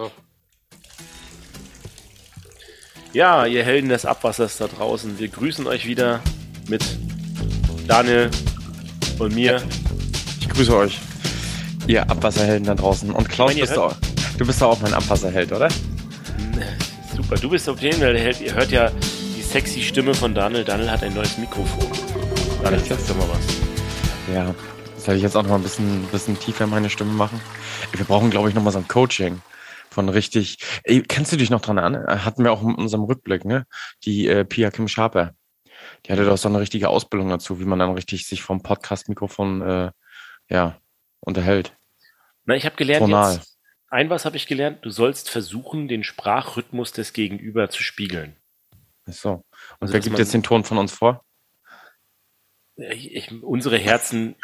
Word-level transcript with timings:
So. 0.00 0.10
Ja, 3.12 3.44
ihr 3.44 3.62
Helden 3.62 3.90
des 3.90 4.06
Abwassers 4.06 4.56
da 4.56 4.66
draußen, 4.66 5.18
wir 5.18 5.28
grüßen 5.28 5.66
euch 5.66 5.86
wieder 5.86 6.20
mit 6.68 6.82
Daniel 7.86 8.30
und 9.18 9.34
mir. 9.34 9.62
Ich 10.40 10.48
grüße 10.48 10.74
euch, 10.74 10.98
ihr 11.86 12.08
Abwasserhelden 12.08 12.66
da 12.66 12.74
draußen. 12.74 13.10
Und 13.10 13.28
Klaus, 13.28 13.54
bist 13.54 13.76
du, 13.76 13.82
auch, 13.82 13.94
du 14.38 14.46
bist 14.46 14.62
doch 14.62 14.70
auch 14.70 14.80
mein 14.80 14.94
Abwasserheld, 14.94 15.52
oder? 15.52 15.68
Super, 17.14 17.34
du 17.34 17.50
bist 17.50 17.68
auf 17.68 17.82
jeden 17.82 18.00
Fall 18.00 18.14
der 18.14 18.22
Held. 18.22 18.40
Ihr 18.40 18.54
hört 18.54 18.70
ja 18.70 18.90
die 19.36 19.42
sexy 19.42 19.82
Stimme 19.82 20.14
von 20.14 20.34
Daniel. 20.34 20.64
Daniel 20.64 20.90
hat 20.90 21.02
ein 21.02 21.12
neues 21.12 21.36
Mikrofon. 21.36 21.90
Daniel, 22.62 22.82
sagst 22.82 23.10
du 23.10 23.14
mal 23.16 23.28
was. 23.28 24.34
Ja, 24.34 24.54
soll 24.96 25.16
ich 25.16 25.22
jetzt 25.22 25.36
auch 25.36 25.42
noch 25.42 25.50
mal 25.50 25.56
ein 25.56 25.62
bisschen, 25.62 26.04
bisschen 26.06 26.38
tiefer 26.38 26.66
meine 26.66 26.88
Stimme 26.88 27.12
machen? 27.12 27.38
Wir 27.92 28.06
brauchen, 28.06 28.30
glaube 28.30 28.48
ich, 28.48 28.54
noch 28.54 28.62
mal 28.62 28.70
so 28.70 28.78
ein 28.78 28.88
Coaching 28.88 29.42
von 29.90 30.08
richtig. 30.08 30.58
Ey, 30.84 31.02
kennst 31.02 31.32
du 31.32 31.36
dich 31.36 31.50
noch 31.50 31.60
dran 31.60 31.78
an? 31.78 32.24
Hatten 32.24 32.44
wir 32.44 32.52
auch 32.52 32.62
in 32.62 32.74
unserem 32.74 33.04
Rückblick, 33.04 33.44
ne? 33.44 33.66
Die 34.04 34.28
äh, 34.28 34.44
Pia 34.44 34.70
Kim 34.70 34.88
Schaper. 34.88 35.34
Die 36.06 36.12
hatte 36.12 36.24
doch 36.24 36.36
so 36.38 36.48
eine 36.48 36.60
richtige 36.60 36.88
Ausbildung 36.88 37.28
dazu, 37.30 37.58
wie 37.60 37.64
man 37.64 37.78
dann 37.78 37.92
richtig 37.92 38.26
sich 38.26 38.42
vom 38.42 38.62
Podcast-Mikrofon 38.62 39.62
äh, 39.62 39.90
ja, 40.48 40.78
unterhält. 41.20 41.74
Na, 42.44 42.54
ich 42.54 42.64
habe 42.64 42.76
gelernt 42.76 43.04
Tonal. 43.04 43.34
jetzt, 43.34 43.58
ein 43.88 44.10
was 44.10 44.24
habe 44.24 44.36
ich 44.36 44.46
gelernt, 44.46 44.84
du 44.84 44.90
sollst 44.90 45.30
versuchen, 45.30 45.88
den 45.88 46.04
Sprachrhythmus 46.04 46.92
des 46.92 47.12
Gegenüber 47.12 47.70
zu 47.70 47.82
spiegeln. 47.82 48.36
Ach 49.08 49.12
so. 49.12 49.30
Und 49.32 49.44
Also, 49.80 49.94
wer 49.94 50.00
gibt 50.00 50.12
man- 50.12 50.20
jetzt 50.20 50.34
den 50.34 50.42
Ton 50.42 50.64
von 50.64 50.78
uns 50.78 50.92
vor? 50.92 51.24
Ich, 52.76 53.14
ich, 53.14 53.42
unsere 53.42 53.76
Herzen 53.76 54.36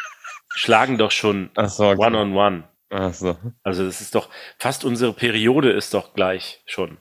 schlagen 0.49 0.97
doch 0.97 1.11
schon 1.11 1.49
so, 1.65 1.89
okay. 1.89 2.05
one 2.05 2.17
on 2.17 2.33
one. 2.35 2.63
Ach 2.89 3.13
so. 3.13 3.37
Also 3.63 3.85
das 3.85 4.01
ist 4.01 4.15
doch, 4.15 4.29
fast 4.59 4.85
unsere 4.85 5.13
Periode 5.13 5.71
ist 5.71 5.93
doch 5.93 6.13
gleich 6.13 6.61
schon. 6.65 6.97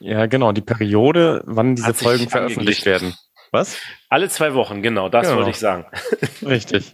Ja, 0.00 0.26
genau, 0.26 0.52
die 0.52 0.60
Periode, 0.60 1.42
wann 1.46 1.76
diese 1.76 1.94
Folgen 1.94 2.28
veröffentlicht 2.28 2.84
werden. 2.84 3.14
Was? 3.52 3.78
Alle 4.08 4.28
zwei 4.28 4.54
Wochen, 4.54 4.82
genau, 4.82 5.08
das 5.08 5.26
Genau. 5.26 5.36
wollte 5.36 5.50
ich 5.50 5.58
sagen. 5.58 5.86
Richtig. 6.42 6.92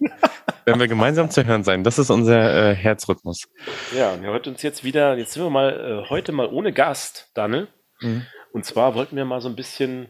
Wenn 0.67 0.79
wir 0.79 0.89
gemeinsam 0.89 1.31
zu 1.31 1.45
hören 1.47 1.65
sein, 1.65 1.85
das 1.85 1.99
ist 1.99 2.11
unser 2.11 2.71
äh, 2.73 2.75
Herzrhythmus. 2.75 3.49
Ja, 3.97 4.13
und 4.13 4.23
wir 4.23 4.31
wollten 4.31 4.51
uns 4.51 4.63
jetzt 4.63 4.85
wieder, 4.85 5.17
jetzt 5.17 5.33
sind 5.33 5.43
wir 5.43 5.51
mal 5.51 6.05
äh, 6.05 6.11
heute 6.11 6.33
mal 6.33 6.49
ohne 6.49 6.73
Gast, 6.73 7.31
Daniel. 7.35 7.69
Mhm. 8.01 8.27
Und 8.53 8.65
zwar 8.67 8.95
wollten 8.95 9.17
wir 9.17 9.25
mal 9.25 9.41
so 9.41 9.49
ein 9.49 9.57
bisschen 9.57 10.09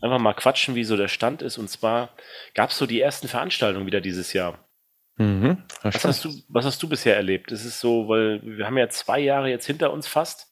einfach 0.00 0.18
mal 0.18 0.34
quatschen, 0.34 0.74
wie 0.76 0.84
so 0.84 0.96
der 0.96 1.08
Stand 1.08 1.42
ist. 1.42 1.58
Und 1.58 1.68
zwar 1.68 2.10
gab 2.54 2.70
es 2.70 2.78
so 2.78 2.86
die 2.86 3.00
ersten 3.00 3.26
Veranstaltungen 3.26 3.86
wieder 3.86 4.00
dieses 4.00 4.32
Jahr. 4.32 4.58
Mhm. 5.20 5.58
Was 5.82 6.02
hast, 6.06 6.24
du, 6.24 6.30
was 6.48 6.64
hast 6.64 6.82
du 6.82 6.88
bisher 6.88 7.14
erlebt? 7.14 7.52
Es 7.52 7.66
ist 7.66 7.78
so, 7.78 8.08
weil 8.08 8.40
wir 8.42 8.64
haben 8.64 8.78
ja 8.78 8.88
zwei 8.88 9.20
Jahre 9.20 9.50
jetzt 9.50 9.66
hinter 9.66 9.92
uns 9.92 10.08
fast. 10.08 10.50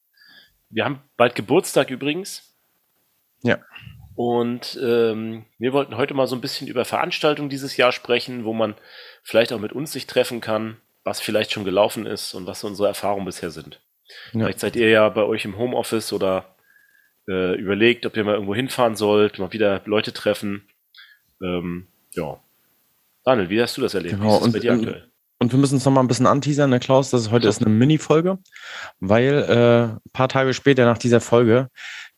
Wir 0.69 0.84
haben 0.84 1.00
bald 1.16 1.34
Geburtstag 1.34 1.88
übrigens. 1.88 2.55
Ja. 3.42 3.60
Und 4.14 4.78
ähm, 4.83 5.47
wir 5.58 5.72
wollten 5.72 5.97
heute 5.97 6.12
mal 6.12 6.27
so 6.27 6.36
ein 6.36 6.42
bisschen 6.42 6.69
über 6.69 6.84
Veranstaltungen 6.84 7.48
dieses 7.48 7.78
Jahr 7.78 7.92
sprechen, 7.92 8.44
wo 8.44 8.52
man 8.52 8.75
vielleicht 9.22 9.55
auch 9.55 9.58
mit 9.58 9.72
uns 9.72 9.92
sich 9.92 10.06
treffen 10.06 10.42
kann, 10.42 10.77
was 11.03 11.19
vielleicht 11.19 11.50
schon 11.53 11.64
gelaufen 11.64 12.05
ist 12.05 12.34
und 12.34 12.47
was 12.47 12.62
unsere 12.62 12.88
Erfahrungen 12.88 13.25
bisher 13.25 13.50
sind. 13.50 13.80
Ja. 14.32 14.41
Vielleicht 14.41 14.60
seid 14.60 14.77
ihr 14.77 14.91
ja 14.91 15.08
bei 15.08 15.22
euch 15.22 15.47
im 15.47 15.56
Homeoffice 15.56 16.12
oder 16.12 16.56
äh, 17.27 17.55
überlegt, 17.55 18.05
ob 18.05 18.19
ihr 18.19 18.25
mal 18.25 18.34
irgendwo 18.34 18.55
hinfahren 18.55 18.97
sollt, 18.97 19.38
mal 19.38 19.53
wieder 19.55 19.80
Leute 19.86 20.12
treffen. 20.12 20.69
Ähm, 21.41 21.86
ja. 22.12 22.38
Daniel, 23.24 23.50
wie 23.50 23.61
hast 23.61 23.77
du 23.77 23.80
das 23.80 23.94
erlebt? 23.94 24.14
Genau, 24.16 24.24
wie 24.24 24.34
ist 24.34 24.41
es 24.41 24.47
und- 24.47 24.52
bei 24.52 24.58
dir 24.61 24.72
und- 24.72 24.78
aktuell? 24.80 25.05
Und 25.41 25.52
wir 25.52 25.58
müssen 25.61 25.74
uns 25.74 25.84
noch 25.84 25.92
mal 25.92 26.00
ein 26.00 26.08
bisschen 26.08 26.27
anteasern, 26.27 26.69
ne, 26.70 26.80
Klaus? 26.80 27.11
Das 27.11 27.20
ist 27.20 27.30
heute 27.30 27.47
ist 27.47 27.60
eine 27.64 27.70
Mini-Folge, 27.72 28.38
weil 28.98 29.44
äh, 29.48 29.94
ein 29.94 30.00
paar 30.12 30.28
Tage 30.28 30.52
später 30.52 30.84
nach 30.84 30.98
dieser 30.98 31.20
Folge 31.20 31.69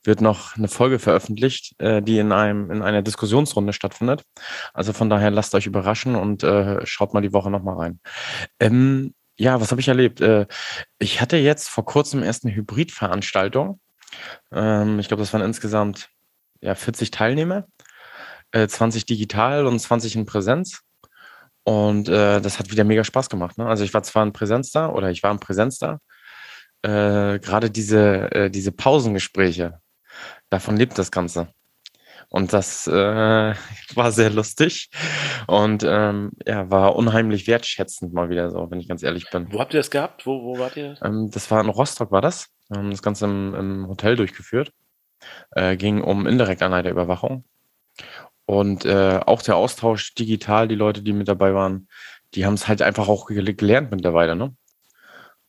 wird 0.05 0.23
noch 0.23 0.57
eine 0.57 0.69
Folge 0.69 0.99
veröffentlicht, 0.99 1.75
äh, 1.83 2.01
die 2.01 2.19
in 2.19 2.33
einem 2.33 2.71
in 2.71 2.81
einer 2.81 3.03
Diskussionsrunde 3.03 3.75
stattfindet. 3.75 4.23
Also 4.73 4.95
von 4.95 5.11
daher 5.11 5.31
lasst 5.31 5.55
euch 5.55 5.67
überraschen 5.67 6.17
und 6.17 6.43
äh, 6.45 6.87
schaut 6.87 7.13
mal 7.13 7.21
die 7.21 7.35
Woche 7.35 7.51
noch 7.51 7.63
mal 7.63 7.77
rein. 7.77 8.01
Ähm, 8.59 9.13
ja, 9.39 9.61
was 9.61 9.71
habe 9.71 9.83
ich 9.83 9.89
erlebt? 9.89 10.23
Äh, 10.23 10.47
ich 10.99 11.21
hatte 11.21 11.37
jetzt 11.37 11.69
vor 11.69 11.85
kurzem 11.85 12.23
erst 12.23 12.47
eine 12.47 12.55
Hybrid-Veranstaltung. 12.55 13.81
Ähm, 14.51 14.99
ich 14.99 15.09
glaube, 15.09 15.23
das 15.23 15.35
waren 15.35 15.43
insgesamt 15.43 16.09
ja 16.63 16.75
40 16.75 17.11
Teilnehmer, 17.11 17.67
äh, 18.53 18.67
20 18.67 19.05
digital 19.05 19.67
und 19.67 19.79
20 19.79 20.17
in 20.17 20.25
Präsenz. 20.25 20.81
Und 21.65 22.09
äh, 22.09 22.41
das 22.41 22.59
hat 22.59 22.71
wieder 22.71 22.85
mega 22.85 23.05
Spaß 23.05 23.29
gemacht. 23.29 23.59
Ne? 23.59 23.67
Also 23.67 23.85
ich 23.85 23.93
war 23.93 24.03
zwar 24.03 24.23
in 24.23 24.33
Präsenz 24.33 24.71
da 24.71 24.89
oder 24.89 25.11
ich 25.11 25.23
war 25.23 25.31
in 25.31 25.41
Präsenz 25.41 25.79
da. 25.79 25.99
Äh, 26.83 27.39
Gerade 27.39 27.71
diese, 27.71 28.33
äh, 28.33 28.51
diese 28.51 28.73
Pausengespräche, 28.73 29.81
davon 30.49 30.77
lebt 30.77 30.99
das 30.99 31.11
Ganze. 31.11 31.49
Und 32.29 32.53
das 32.53 32.87
äh, 32.87 32.93
war 33.95 34.13
sehr 34.13 34.31
lustig 34.31 34.89
und 35.47 35.83
ähm, 35.85 36.31
ja, 36.47 36.71
war 36.71 36.95
unheimlich 36.95 37.47
wertschätzend 37.49 38.13
mal 38.15 38.31
wieder 38.31 38.51
so, 38.51 38.71
wenn 38.71 38.79
ich 38.79 38.89
ganz 38.89 39.03
ehrlich 39.03 39.29
bin. 39.31 39.53
Wo 39.53 39.59
habt 39.59 39.75
ihr 39.75 39.81
das 39.81 39.91
gehabt? 39.91 40.27
Wo, 40.27 40.43
wo 40.43 40.59
wart 40.59 40.77
ihr? 40.77 40.97
Ähm, 41.03 41.31
das 41.31 41.51
war 41.51 41.61
in 41.61 41.69
Rostock, 41.69 42.13
war 42.13 42.23
das. 42.23 42.47
Ähm, 42.75 42.91
das 42.91 43.03
Ganze 43.03 43.25
im, 43.25 43.55
im 43.55 43.89
Hotel 43.89 44.17
durchgeführt. 44.17 44.73
Äh, 45.51 45.77
ging 45.77 46.03
um 46.03 46.27
Indirektanleiterüberwachung. 46.27 47.45
Und 48.51 48.85
äh, 48.85 49.21
auch 49.25 49.43
der 49.43 49.55
Austausch 49.55 50.13
digital, 50.17 50.67
die 50.67 50.75
Leute, 50.75 51.03
die 51.03 51.13
mit 51.13 51.29
dabei 51.29 51.55
waren, 51.55 51.87
die 52.35 52.45
haben 52.45 52.55
es 52.55 52.67
halt 52.67 52.83
einfach 52.83 53.07
auch 53.07 53.27
gel- 53.29 53.55
gelernt 53.55 53.93
mittlerweile, 53.93 54.35
ne? 54.35 54.57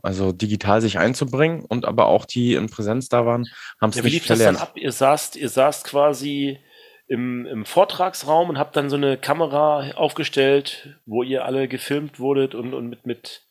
Also 0.04 0.32
digital 0.32 0.82
sich 0.82 1.00
einzubringen 1.00 1.66
und 1.66 1.86
aber 1.86 2.06
auch 2.06 2.26
die 2.26 2.54
in 2.54 2.70
Präsenz 2.70 3.10
da 3.10 3.26
waren, 3.26 3.48
haben 3.82 3.90
es 3.90 3.96
Ja, 3.96 4.04
wie 4.04 4.08
nicht 4.10 4.14
lief 4.14 4.28
das 4.28 4.38
dann 4.38 4.56
verlernt. 4.56 4.70
ab? 4.70 4.78
Ihr 4.78 4.92
saßt, 4.92 5.36
ihr 5.36 5.50
saßt 5.50 5.84
quasi 5.84 6.60
im, 7.08 7.48
im 7.48 7.66
Vortragsraum 7.66 8.50
und 8.50 8.60
habt 8.60 8.76
dann 8.76 8.92
so 8.92 8.98
eine 8.98 9.18
Kamera 9.18 9.92
aufgestellt, 9.96 11.00
wo 11.08 11.24
ihr 11.24 11.44
alle 11.46 11.68
gefilmt 11.68 12.20
wurdet 12.20 12.54
und, 12.54 12.76
und 12.76 12.88
mit, 12.88 13.08
mit 13.08 13.42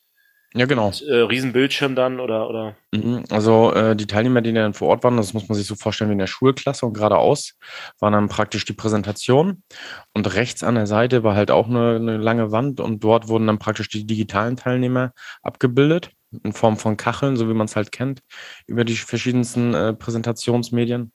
Ja, 0.52 0.66
genau. 0.66 0.90
äh, 0.90 1.14
Riesenbildschirm 1.14 1.94
dann 1.94 2.18
oder, 2.18 2.48
oder 2.48 2.76
Mhm, 2.92 3.24
Also 3.30 3.72
äh, 3.72 3.94
die 3.94 4.08
Teilnehmer, 4.08 4.40
die 4.40 4.52
dann 4.52 4.74
vor 4.74 4.88
Ort 4.88 5.04
waren, 5.04 5.16
das 5.16 5.32
muss 5.32 5.48
man 5.48 5.56
sich 5.56 5.66
so 5.66 5.76
vorstellen 5.76 6.10
wie 6.10 6.14
in 6.14 6.18
der 6.18 6.26
Schulklasse 6.26 6.86
und 6.86 6.94
geradeaus, 6.94 7.56
waren 8.00 8.14
dann 8.14 8.28
praktisch 8.28 8.64
die 8.64 8.72
Präsentation 8.72 9.62
und 10.12 10.34
rechts 10.34 10.64
an 10.64 10.74
der 10.74 10.86
Seite 10.86 11.22
war 11.22 11.36
halt 11.36 11.52
auch 11.52 11.68
eine, 11.68 11.96
eine 11.96 12.16
lange 12.16 12.50
Wand 12.50 12.80
und 12.80 13.04
dort 13.04 13.28
wurden 13.28 13.46
dann 13.46 13.60
praktisch 13.60 13.88
die 13.88 14.04
digitalen 14.06 14.56
Teilnehmer 14.56 15.12
abgebildet 15.42 16.10
in 16.42 16.52
Form 16.52 16.76
von 16.76 16.96
Kacheln, 16.96 17.36
so 17.36 17.48
wie 17.48 17.54
man 17.54 17.66
es 17.66 17.76
halt 17.76 17.92
kennt, 17.92 18.20
über 18.66 18.84
die 18.84 18.96
verschiedensten 18.96 19.74
äh, 19.74 19.92
Präsentationsmedien. 19.92 21.12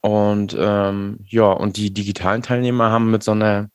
Und 0.00 0.56
ähm, 0.58 1.18
ja, 1.24 1.50
und 1.50 1.76
die 1.76 1.92
digitalen 1.92 2.42
Teilnehmer 2.42 2.90
haben 2.90 3.10
mit 3.10 3.22
so 3.22 3.32
einer 3.32 3.68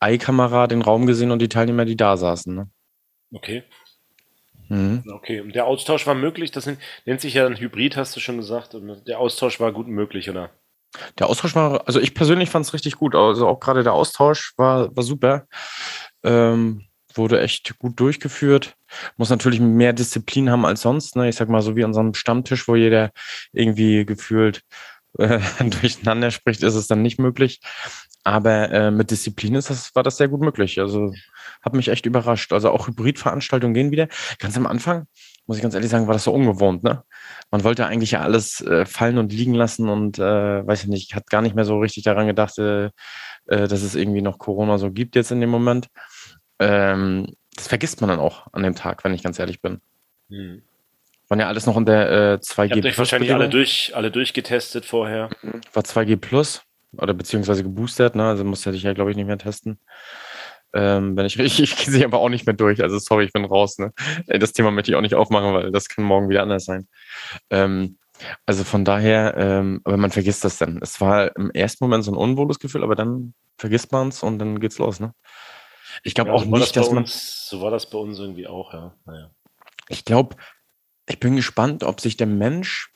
Eye-Kamera 0.00 0.66
den 0.66 0.82
Raum 0.82 1.06
gesehen 1.06 1.30
und 1.30 1.42
die 1.42 1.48
Teilnehmer, 1.48 1.84
die 1.84 1.96
da 1.96 2.16
saßen. 2.16 2.54
Ne? 2.54 2.70
okay. 3.32 3.64
Mhm. 4.68 5.04
Okay. 5.12 5.40
Und 5.40 5.54
der 5.54 5.66
Austausch 5.66 6.06
war 6.06 6.14
möglich, 6.14 6.50
das 6.50 6.66
nennt- 6.66 7.20
sich 7.20 7.34
ja 7.34 7.44
dann 7.44 7.56
Hybrid, 7.56 7.96
hast 7.96 8.14
du 8.16 8.20
schon 8.20 8.36
gesagt. 8.36 8.74
Und 8.74 9.06
der 9.06 9.18
Austausch 9.18 9.60
war 9.60 9.72
gut 9.72 9.88
möglich, 9.88 10.30
oder? 10.30 10.50
Der 11.18 11.28
Austausch 11.28 11.54
war, 11.54 11.86
also 11.86 12.00
ich 12.00 12.14
persönlich 12.14 12.50
fand 12.50 12.66
es 12.66 12.72
richtig 12.72 12.96
gut. 12.96 13.14
Also 13.14 13.48
auch 13.48 13.60
gerade 13.60 13.82
der 13.82 13.92
Austausch 13.92 14.52
war, 14.56 14.94
war 14.96 15.02
super. 15.02 15.46
Ähm, 16.22 16.84
wurde 17.14 17.40
echt 17.40 17.78
gut 17.78 17.98
durchgeführt. 18.00 18.74
Muss 19.16 19.30
natürlich 19.30 19.60
mehr 19.60 19.92
Disziplin 19.92 20.50
haben 20.50 20.64
als 20.64 20.82
sonst. 20.82 21.16
Ne? 21.16 21.28
Ich 21.28 21.36
sag 21.36 21.48
mal, 21.48 21.62
so 21.62 21.76
wie 21.76 21.84
an 21.84 21.94
so 21.94 22.00
einem 22.00 22.14
Stammtisch, 22.14 22.66
wo 22.68 22.74
jeder 22.76 23.10
irgendwie 23.52 24.04
gefühlt 24.04 24.62
äh, 25.18 25.38
durcheinander 25.80 26.30
spricht, 26.30 26.62
ist 26.62 26.74
es 26.74 26.86
dann 26.86 27.02
nicht 27.02 27.18
möglich. 27.18 27.60
Aber 28.24 28.70
äh, 28.70 28.90
mit 28.90 29.10
Disziplin 29.10 29.54
ist 29.54 29.68
das, 29.68 29.94
war 29.94 30.02
das 30.02 30.16
sehr 30.16 30.28
gut 30.28 30.40
möglich. 30.40 30.80
Also 30.80 31.12
hat 31.60 31.74
mich 31.74 31.88
echt 31.88 32.06
überrascht. 32.06 32.54
Also 32.54 32.70
auch 32.70 32.88
Hybridveranstaltungen 32.88 33.74
gehen 33.74 33.90
wieder. 33.90 34.08
Ganz 34.38 34.56
am 34.56 34.66
Anfang, 34.66 35.06
muss 35.46 35.58
ich 35.58 35.62
ganz 35.62 35.74
ehrlich 35.74 35.90
sagen, 35.90 36.06
war 36.06 36.14
das 36.14 36.24
so 36.24 36.32
ungewohnt. 36.32 36.82
Ne? 36.82 37.04
Man 37.50 37.64
wollte 37.64 37.86
eigentlich 37.86 38.12
ja 38.12 38.22
alles 38.22 38.62
äh, 38.62 38.86
fallen 38.86 39.18
und 39.18 39.30
liegen 39.30 39.52
lassen 39.52 39.90
und 39.90 40.18
äh, 40.18 40.66
weiß 40.66 40.84
ich 40.84 40.88
nicht, 40.88 41.14
hat 41.14 41.28
gar 41.28 41.42
nicht 41.42 41.54
mehr 41.54 41.66
so 41.66 41.78
richtig 41.78 42.04
daran 42.04 42.26
gedacht, 42.26 42.58
äh, 42.58 42.86
äh, 42.86 43.68
dass 43.68 43.82
es 43.82 43.94
irgendwie 43.94 44.22
noch 44.22 44.38
Corona 44.38 44.78
so 44.78 44.90
gibt 44.90 45.16
jetzt 45.16 45.30
in 45.30 45.42
dem 45.42 45.50
Moment. 45.50 45.88
Ähm, 46.58 47.26
das 47.54 47.68
vergisst 47.68 48.00
man 48.00 48.08
dann 48.08 48.20
auch 48.20 48.46
an 48.52 48.62
dem 48.62 48.74
Tag, 48.74 49.04
wenn 49.04 49.12
ich 49.12 49.22
ganz 49.22 49.38
ehrlich 49.38 49.60
bin. 49.60 49.82
Hm. 50.30 50.62
Waren 51.28 51.40
ja 51.40 51.48
alles 51.48 51.66
noch 51.66 51.76
in 51.76 51.84
der 51.84 52.10
äh, 52.10 52.34
2G 52.36 52.68
Ihr 52.68 52.76
habt 52.76 52.86
euch 52.86 52.98
wahrscheinlich 52.98 53.34
alle 53.34 53.50
durch, 53.50 53.92
alle 53.94 54.10
durchgetestet 54.10 54.86
vorher. 54.86 55.28
war 55.74 55.82
2G 55.82 56.16
Plus 56.16 56.62
oder 56.98 57.14
beziehungsweise 57.14 57.62
geboostert, 57.62 58.14
ne? 58.16 58.24
Also 58.28 58.44
musste 58.44 58.70
ich 58.70 58.82
ja, 58.82 58.92
glaube 58.94 59.10
ich, 59.10 59.16
nicht 59.16 59.26
mehr 59.26 59.38
testen. 59.38 59.78
Ähm, 60.72 61.16
wenn 61.16 61.26
ich, 61.26 61.38
ich, 61.40 61.60
ich 61.60 61.76
gehe 61.76 61.92
sie 61.92 62.04
aber 62.04 62.18
auch 62.18 62.28
nicht 62.28 62.46
mehr 62.46 62.54
durch. 62.56 62.82
Also 62.82 62.98
sorry, 62.98 63.24
ich 63.26 63.32
bin 63.32 63.44
raus. 63.44 63.78
Ne? 63.78 63.92
Äh, 64.26 64.38
Das 64.38 64.52
Thema 64.52 64.70
möchte 64.70 64.90
ich 64.90 64.96
auch 64.96 65.00
nicht 65.02 65.14
aufmachen, 65.14 65.54
weil 65.54 65.70
das 65.72 65.88
kann 65.88 66.04
morgen 66.04 66.28
wieder 66.28 66.42
anders 66.42 66.64
sein. 66.64 66.88
Ähm, 67.50 67.98
also 68.46 68.64
von 68.64 68.84
daher, 68.84 69.34
ähm, 69.36 69.80
aber 69.84 69.96
man 69.96 70.10
vergisst 70.12 70.44
das 70.44 70.58
dann. 70.58 70.78
Es 70.82 71.00
war 71.00 71.34
im 71.36 71.50
ersten 71.50 71.84
Moment 71.84 72.04
so 72.04 72.12
ein 72.12 72.16
unwohles 72.16 72.58
Gefühl, 72.60 72.82
aber 72.84 72.94
dann 72.94 73.34
vergisst 73.58 73.92
man 73.92 74.08
es 74.08 74.22
und 74.22 74.38
dann 74.38 74.60
geht's 74.60 74.78
los. 74.78 75.00
Ne? 75.00 75.12
Ich 76.04 76.14
glaube 76.14 76.30
Ja, 76.30 76.34
auch 76.36 76.44
so 76.44 76.50
nicht, 76.50 76.62
das 76.62 76.72
dass 76.72 76.90
man. 76.90 77.04
uns, 77.04 77.48
so 77.48 77.60
war 77.60 77.70
das 77.70 77.88
bei 77.90 77.98
uns 77.98 78.18
irgendwie 78.18 78.46
auch, 78.46 78.72
ja. 78.72 78.94
Naja. 79.04 79.30
Ich 79.88 80.04
glaube, 80.04 80.36
Ich 81.06 81.20
bin 81.20 81.36
gespannt, 81.36 81.82
ob 81.84 82.00
sich 82.00 82.16
der 82.16 82.26
Mensch 82.26 82.90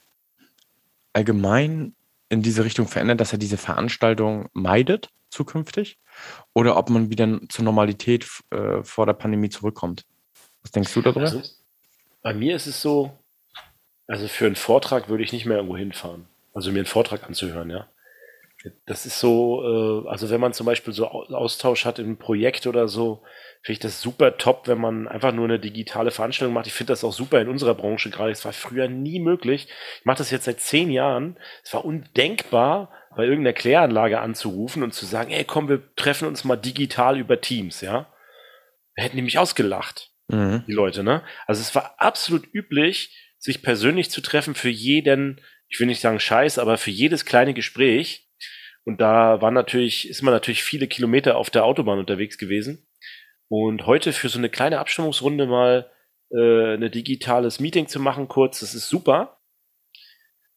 allgemein 1.12 1.94
in 2.28 2.42
diese 2.42 2.64
Richtung 2.64 2.86
verändert, 2.86 3.20
dass 3.20 3.32
er 3.32 3.38
diese 3.38 3.56
Veranstaltung 3.56 4.48
meidet 4.52 5.10
zukünftig 5.30 5.98
oder 6.54 6.76
ob 6.76 6.90
man 6.90 7.10
wieder 7.10 7.40
zur 7.48 7.64
Normalität 7.64 8.26
äh, 8.50 8.82
vor 8.82 9.06
der 9.06 9.12
Pandemie 9.12 9.50
zurückkommt. 9.50 10.04
Was 10.62 10.72
denkst 10.72 10.92
du 10.94 11.02
darüber? 11.02 11.20
Also, 11.20 11.42
bei 12.22 12.34
mir 12.34 12.56
ist 12.56 12.66
es 12.66 12.80
so, 12.82 13.16
also 14.06 14.26
für 14.28 14.46
einen 14.46 14.56
Vortrag 14.56 15.08
würde 15.08 15.22
ich 15.22 15.32
nicht 15.32 15.46
mehr 15.46 15.58
irgendwo 15.58 15.76
hinfahren. 15.76 16.26
Also 16.54 16.72
mir 16.72 16.78
einen 16.78 16.86
Vortrag 16.86 17.24
anzuhören, 17.24 17.70
ja. 17.70 17.88
Das 18.86 19.06
ist 19.06 19.20
so, 19.20 20.04
äh, 20.04 20.08
also 20.08 20.30
wenn 20.30 20.40
man 20.40 20.52
zum 20.52 20.66
Beispiel 20.66 20.92
so 20.92 21.06
Austausch 21.06 21.84
hat 21.84 21.98
im 21.98 22.16
Projekt 22.16 22.66
oder 22.66 22.88
so, 22.88 23.22
finde 23.62 23.72
ich 23.72 23.78
das 23.78 24.00
super 24.00 24.36
top, 24.38 24.68
wenn 24.68 24.78
man 24.78 25.08
einfach 25.08 25.32
nur 25.32 25.44
eine 25.44 25.58
digitale 25.58 26.10
Veranstaltung 26.10 26.54
macht. 26.54 26.66
Ich 26.66 26.72
finde 26.72 26.92
das 26.92 27.04
auch 27.04 27.12
super 27.12 27.40
in 27.40 27.48
unserer 27.48 27.74
Branche 27.74 28.10
gerade. 28.10 28.30
Es 28.30 28.44
war 28.44 28.52
früher 28.52 28.88
nie 28.88 29.20
möglich. 29.20 29.68
Ich 29.98 30.04
mache 30.04 30.18
das 30.18 30.30
jetzt 30.30 30.44
seit 30.44 30.60
zehn 30.60 30.90
Jahren. 30.90 31.38
Es 31.64 31.74
war 31.74 31.84
undenkbar, 31.84 32.92
bei 33.16 33.24
irgendeiner 33.24 33.54
Kläranlage 33.54 34.20
anzurufen 34.20 34.82
und 34.82 34.94
zu 34.94 35.04
sagen, 35.06 35.30
ey, 35.30 35.44
komm, 35.44 35.68
wir 35.68 35.82
treffen 35.96 36.28
uns 36.28 36.44
mal 36.44 36.56
digital 36.56 37.18
über 37.18 37.40
Teams, 37.40 37.80
ja. 37.80 38.12
Wir 38.94 39.04
hätten 39.04 39.16
nämlich 39.16 39.38
ausgelacht, 39.38 40.10
mhm. 40.28 40.64
die 40.66 40.72
Leute, 40.72 41.02
ne? 41.02 41.22
Also 41.46 41.60
es 41.60 41.74
war 41.74 41.94
absolut 41.98 42.46
üblich, 42.52 43.34
sich 43.38 43.62
persönlich 43.62 44.10
zu 44.10 44.20
treffen 44.20 44.54
für 44.54 44.68
jeden, 44.68 45.40
ich 45.68 45.80
will 45.80 45.86
nicht 45.86 46.00
sagen 46.00 46.20
Scheiß, 46.20 46.58
aber 46.58 46.78
für 46.78 46.90
jedes 46.90 47.24
kleine 47.24 47.54
Gespräch 47.54 48.28
und 48.88 49.02
da 49.02 49.42
war 49.42 49.50
natürlich, 49.50 50.08
ist 50.08 50.22
man 50.22 50.32
natürlich 50.32 50.62
viele 50.62 50.86
Kilometer 50.86 51.36
auf 51.36 51.50
der 51.50 51.66
Autobahn 51.66 51.98
unterwegs 51.98 52.38
gewesen. 52.38 52.87
Und 53.48 53.86
heute 53.86 54.12
für 54.12 54.28
so 54.28 54.38
eine 54.38 54.50
kleine 54.50 54.78
Abstimmungsrunde 54.78 55.46
mal 55.46 55.90
äh, 56.30 56.74
ein 56.74 56.90
digitales 56.90 57.60
Meeting 57.60 57.88
zu 57.88 57.98
machen, 57.98 58.28
kurz, 58.28 58.60
das 58.60 58.74
ist 58.74 58.88
super. 58.88 59.40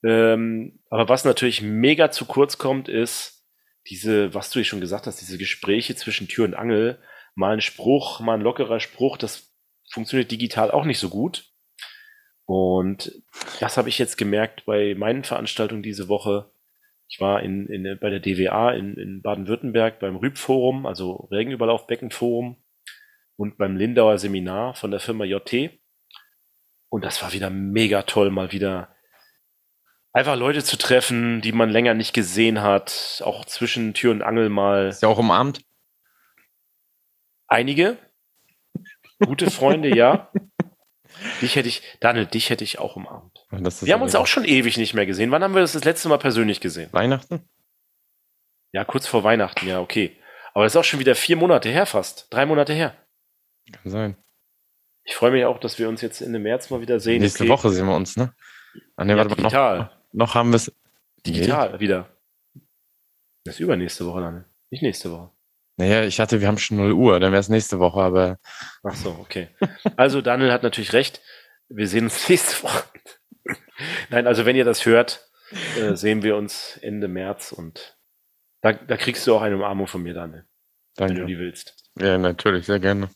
Ähm, 0.04 0.80
aber 0.90 1.08
was 1.08 1.24
natürlich 1.24 1.62
mega 1.62 2.12
zu 2.12 2.26
kurz 2.26 2.58
kommt, 2.58 2.90
ist 2.90 3.48
diese, 3.90 4.34
was 4.34 4.50
du 4.50 4.64
schon 4.64 4.82
gesagt 4.82 5.08
hast, 5.08 5.22
diese 5.22 5.38
Gespräche 5.38 5.96
zwischen 5.96 6.28
Tür 6.28 6.46
und 6.46 6.54
Angel. 6.54 7.00
Mal 7.36 7.54
ein 7.54 7.62
Spruch, 7.62 8.20
mal 8.20 8.34
ein 8.34 8.42
lockerer 8.42 8.80
Spruch, 8.80 9.18
das 9.18 9.54
funktioniert 9.90 10.32
digital 10.32 10.72
auch 10.72 10.86
nicht 10.86 11.00
so 11.00 11.10
gut. 11.10 11.50
Und 12.46 13.24
das 13.62 13.78
habe 13.78 13.88
ich 13.88 13.98
jetzt 13.98 14.18
gemerkt 14.18 14.66
bei 14.66 14.96
meinen 14.96 15.24
Veranstaltungen 15.24 15.84
diese 15.84 16.10
Woche. 16.10 16.52
Ich 17.08 17.22
war 17.22 17.42
in, 17.42 17.68
in, 17.68 17.98
bei 18.00 18.10
der 18.10 18.20
DWA 18.20 18.72
in, 18.74 18.96
in 18.96 19.22
Baden-Württemberg 19.22 20.00
beim 20.00 20.18
Rüb-Forum, 20.18 20.86
also 20.86 21.28
Regenüberlaufbecken-Forum 21.32 22.61
und 23.42 23.58
beim 23.58 23.76
Lindauer 23.76 24.20
Seminar 24.20 24.76
von 24.76 24.92
der 24.92 25.00
Firma 25.00 25.26
JT. 25.26 25.72
Und 26.90 27.04
das 27.04 27.24
war 27.24 27.34
wieder 27.34 27.50
mega 27.50 28.04
toll, 28.04 28.30
mal 28.30 28.52
wieder 28.52 28.96
einfach 30.14 30.36
Leute 30.36 30.64
zu 30.64 30.78
treffen, 30.78 31.42
die 31.42 31.52
man 31.52 31.72
länger 31.72 31.96
nicht 31.96 32.14
gesehen 32.14 32.62
hat, 32.62 33.24
auch 33.26 33.44
zwischen 33.46 33.96
Tür 33.96 34.12
und 34.12 34.22
Angel 34.22 34.50
mal. 34.50 34.90
Ist 34.90 35.02
ja 35.02 35.08
auch 35.10 35.18
umarmt. 35.18 35.66
Einige. 37.48 37.98
Gute 39.26 39.50
Freunde, 39.50 39.96
ja. 39.96 40.32
Dich 41.42 41.56
hätte 41.56 41.68
ich, 41.68 41.82
Daniel, 42.00 42.28
dich 42.28 42.52
hätte 42.52 42.64
ich 42.64 42.78
auch 42.78 42.96
umarmt. 42.96 43.48
Wir 43.50 43.96
haben 43.96 44.04
uns 44.04 44.14
auch 44.14 44.28
schon 44.28 44.46
ewig 44.46 44.78
nicht 44.78 44.94
mehr 44.94 45.08
gesehen. 45.08 45.32
Wann 45.32 45.44
haben 45.44 45.56
wir 45.56 45.62
das 45.62 45.74
das 45.74 45.84
letzte 45.84 46.10
Mal 46.10 46.20
persönlich 46.20 46.62
gesehen? 46.62 46.94
Weihnachten? 46.94 47.50
Ja, 48.72 48.86
kurz 48.86 49.08
vor 49.08 49.24
Weihnachten, 49.24 49.68
ja, 49.68 49.80
okay. 49.80 50.16
Aber 50.54 50.64
das 50.66 50.74
ist 50.74 50.78
auch 50.78 50.84
schon 50.84 51.00
wieder 51.00 51.16
vier 51.16 51.38
Monate 51.38 51.70
her 51.70 51.88
fast. 51.88 52.28
Drei 52.30 52.46
Monate 52.46 52.74
her. 52.74 53.01
Kann 53.72 53.92
sein. 53.92 54.18
Ich 55.04 55.16
freue 55.16 55.32
mich 55.32 55.46
auch, 55.46 55.60
dass 55.60 55.80
wir 55.80 55.90
uns 55.90 56.02
jetzt 56.02 56.22
Ende 56.22 56.40
März 56.40 56.70
mal 56.70 56.82
wieder 56.82 57.00
sehen. 57.00 57.22
Nächste 57.22 57.44
okay. 57.44 57.52
Woche 57.52 57.70
sehen 57.70 57.88
wir 57.88 57.96
uns, 57.96 58.18
ne? 58.18 58.34
Ah, 58.96 59.04
nee, 59.04 59.14
ja, 59.14 59.18
warte, 59.18 59.36
digital. 59.36 59.78
Noch, 59.78 59.92
noch 60.14 60.36
haben 60.36 60.52
wir 60.52 60.58
es. 60.58 60.72
Digital 61.26 61.74
nee. 61.74 61.80
wieder. 61.80 62.10
Das 63.44 63.56
ist 63.56 63.60
übernächste 63.60 64.06
Woche 64.06 64.22
dann. 64.22 64.46
Nicht 64.70 64.84
nächste 64.84 65.12
Woche. 65.12 65.32
Naja, 65.78 66.04
ich 66.04 66.20
hatte, 66.20 66.42
wir 66.42 66.48
haben 66.48 66.58
schon 66.58 66.78
0 66.78 66.92
Uhr, 66.92 67.20
dann 67.20 67.32
wäre 67.32 67.40
es 67.40 67.50
nächste 67.50 67.80
Woche, 67.80 68.02
aber. 68.02 68.40
Ach 68.84 68.96
so, 68.96 69.18
okay. 69.20 69.50
Also 69.96 70.22
Daniel 70.22 70.52
hat 70.52 70.64
natürlich 70.64 70.94
recht. 70.94 71.22
Wir 71.70 71.88
sehen 71.88 72.06
uns 72.06 72.30
nächste 72.30 72.64
Woche. 72.64 72.84
Nein, 74.10 74.28
also 74.28 74.46
wenn 74.46 74.56
ihr 74.56 74.66
das 74.66 74.86
hört, 74.86 75.28
äh, 75.78 75.96
sehen 75.96 76.22
wir 76.22 76.36
uns 76.36 76.78
Ende 76.82 77.08
März 77.08 77.52
und 77.52 77.98
da, 78.62 78.74
da 78.74 78.96
kriegst 78.96 79.26
du 79.26 79.36
auch 79.36 79.42
eine 79.42 79.56
Umarmung 79.56 79.88
von 79.88 80.04
mir, 80.04 80.14
Daniel. 80.14 80.46
Danke. 80.96 81.16
Wenn 81.16 81.22
du 81.22 81.28
die 81.28 81.40
willst. 81.40 81.90
Ja, 81.98 82.18
natürlich, 82.18 82.68
sehr 82.68 82.80
gerne. 82.80 83.10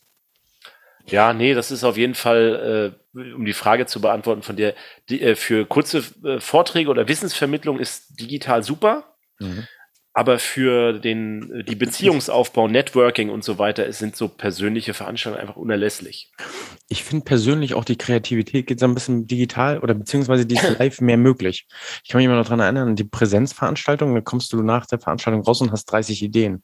Ja, 1.06 1.32
nee, 1.32 1.54
das 1.54 1.70
ist 1.70 1.84
auf 1.84 1.96
jeden 1.96 2.14
Fall, 2.14 2.94
äh, 3.14 3.34
um 3.34 3.44
die 3.44 3.52
Frage 3.52 3.86
zu 3.86 4.00
beantworten 4.00 4.42
von 4.42 4.56
dir, 4.56 4.74
die, 5.08 5.22
äh, 5.22 5.36
für 5.36 5.64
kurze 5.66 6.02
äh, 6.24 6.40
Vorträge 6.40 6.90
oder 6.90 7.08
Wissensvermittlung 7.08 7.78
ist 7.78 8.20
digital 8.20 8.62
super. 8.62 9.16
Mhm. 9.38 9.66
Aber 10.12 10.38
für 10.38 10.94
den, 10.94 11.62
die 11.68 11.74
Beziehungsaufbau, 11.74 12.68
Networking 12.68 13.28
und 13.28 13.44
so 13.44 13.58
weiter 13.58 13.92
sind 13.92 14.16
so 14.16 14.28
persönliche 14.28 14.94
Veranstaltungen 14.94 15.42
einfach 15.42 15.56
unerlässlich. 15.56 16.32
Ich 16.88 17.04
finde 17.04 17.26
persönlich 17.26 17.74
auch 17.74 17.84
die 17.84 17.98
Kreativität 17.98 18.66
geht 18.66 18.80
so 18.80 18.86
ein 18.86 18.94
bisschen 18.94 19.26
digital 19.26 19.78
oder 19.80 19.92
beziehungsweise 19.92 20.46
die 20.46 20.54
ist 20.54 20.62
live 20.78 21.02
mehr 21.02 21.18
möglich. 21.18 21.66
Ich 22.02 22.08
kann 22.08 22.18
mich 22.18 22.24
immer 22.24 22.36
noch 22.36 22.46
dran 22.46 22.60
erinnern, 22.60 22.96
die 22.96 23.04
Präsenzveranstaltung, 23.04 24.14
da 24.14 24.22
kommst 24.22 24.54
du 24.54 24.62
nach 24.62 24.86
der 24.86 25.00
Veranstaltung 25.00 25.42
raus 25.42 25.60
und 25.60 25.70
hast 25.70 25.84
30 25.84 26.22
Ideen. 26.22 26.62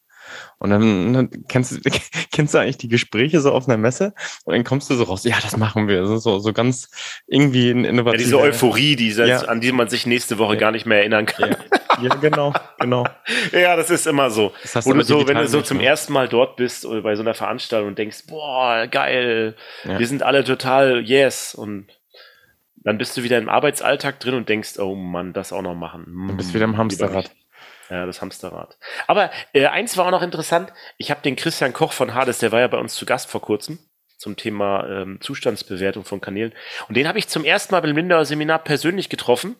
Und 0.58 0.70
dann, 0.70 1.12
dann 1.12 1.30
kennst, 1.48 1.72
du, 1.72 1.90
kennst 2.32 2.54
du 2.54 2.58
eigentlich 2.58 2.78
die 2.78 2.88
Gespräche 2.88 3.40
so 3.40 3.52
auf 3.52 3.68
einer 3.68 3.76
Messe 3.76 4.14
und 4.44 4.54
dann 4.54 4.64
kommst 4.64 4.88
du 4.90 4.94
so 4.94 5.04
raus, 5.04 5.24
ja, 5.24 5.36
das 5.42 5.56
machen 5.56 5.88
wir. 5.88 6.06
So, 6.06 6.18
so, 6.18 6.38
so 6.38 6.52
ganz 6.52 6.88
irgendwie 7.26 7.70
innovativ. 7.70 8.20
Ja, 8.20 8.24
diese 8.24 8.38
Euphorie, 8.38 8.96
die, 8.96 9.10
ja. 9.10 9.40
an 9.40 9.60
die 9.60 9.72
man 9.72 9.88
sich 9.88 10.06
nächste 10.06 10.38
Woche 10.38 10.54
ja. 10.54 10.60
gar 10.60 10.70
nicht 10.70 10.86
mehr 10.86 10.98
erinnern 10.98 11.26
kann. 11.26 11.56
Ja. 12.00 12.14
genau, 12.16 12.52
genau. 12.78 13.06
ja, 13.52 13.76
das 13.76 13.90
ist 13.90 14.06
immer 14.06 14.30
so. 14.30 14.52
Das 14.72 14.84
du 14.84 15.02
so, 15.02 15.26
wenn 15.26 15.36
du 15.36 15.48
so 15.48 15.62
zum 15.62 15.80
ersten 15.80 16.12
Mal 16.12 16.28
dort 16.28 16.56
bist 16.56 16.86
oder 16.86 17.02
bei 17.02 17.16
so 17.16 17.22
einer 17.22 17.34
Veranstaltung 17.34 17.88
und 17.88 17.98
denkst, 17.98 18.24
boah, 18.28 18.86
geil, 18.86 19.56
wir 19.84 20.06
sind 20.06 20.22
alle 20.22 20.44
total 20.44 21.02
yes 21.04 21.54
und 21.54 21.86
dann 22.84 22.98
bist 22.98 23.16
du 23.16 23.22
wieder 23.22 23.38
im 23.38 23.48
Arbeitsalltag 23.48 24.20
drin 24.20 24.34
und 24.34 24.48
denkst, 24.48 24.78
oh 24.78 24.94
Mann, 24.94 25.32
das 25.32 25.52
auch 25.52 25.62
noch 25.62 25.74
machen. 25.74 26.04
Dann 26.28 26.36
bist 26.36 26.50
du 26.50 26.54
wieder 26.54 26.64
im 26.64 26.76
Hamsterrad. 26.76 27.30
Ja, 27.92 28.06
das 28.06 28.22
Hamsterrad. 28.22 28.78
Aber 29.06 29.30
äh, 29.52 29.66
eins 29.66 29.98
war 29.98 30.06
auch 30.06 30.10
noch 30.10 30.22
interessant. 30.22 30.72
Ich 30.96 31.10
habe 31.10 31.20
den 31.20 31.36
Christian 31.36 31.74
Koch 31.74 31.92
von 31.92 32.14
Hades, 32.14 32.38
der 32.38 32.50
war 32.50 32.60
ja 32.60 32.68
bei 32.68 32.78
uns 32.78 32.94
zu 32.94 33.04
Gast 33.04 33.30
vor 33.30 33.42
kurzem 33.42 33.78
zum 34.16 34.36
Thema 34.36 34.88
ähm, 34.88 35.18
Zustandsbewertung 35.20 36.04
von 36.04 36.22
Kanälen. 36.22 36.54
Und 36.88 36.96
den 36.96 37.06
habe 37.06 37.18
ich 37.18 37.28
zum 37.28 37.44
ersten 37.44 37.74
Mal 37.74 37.80
beim 37.80 37.94
Lindauer 37.94 38.24
Seminar 38.24 38.60
persönlich 38.60 39.10
getroffen. 39.10 39.56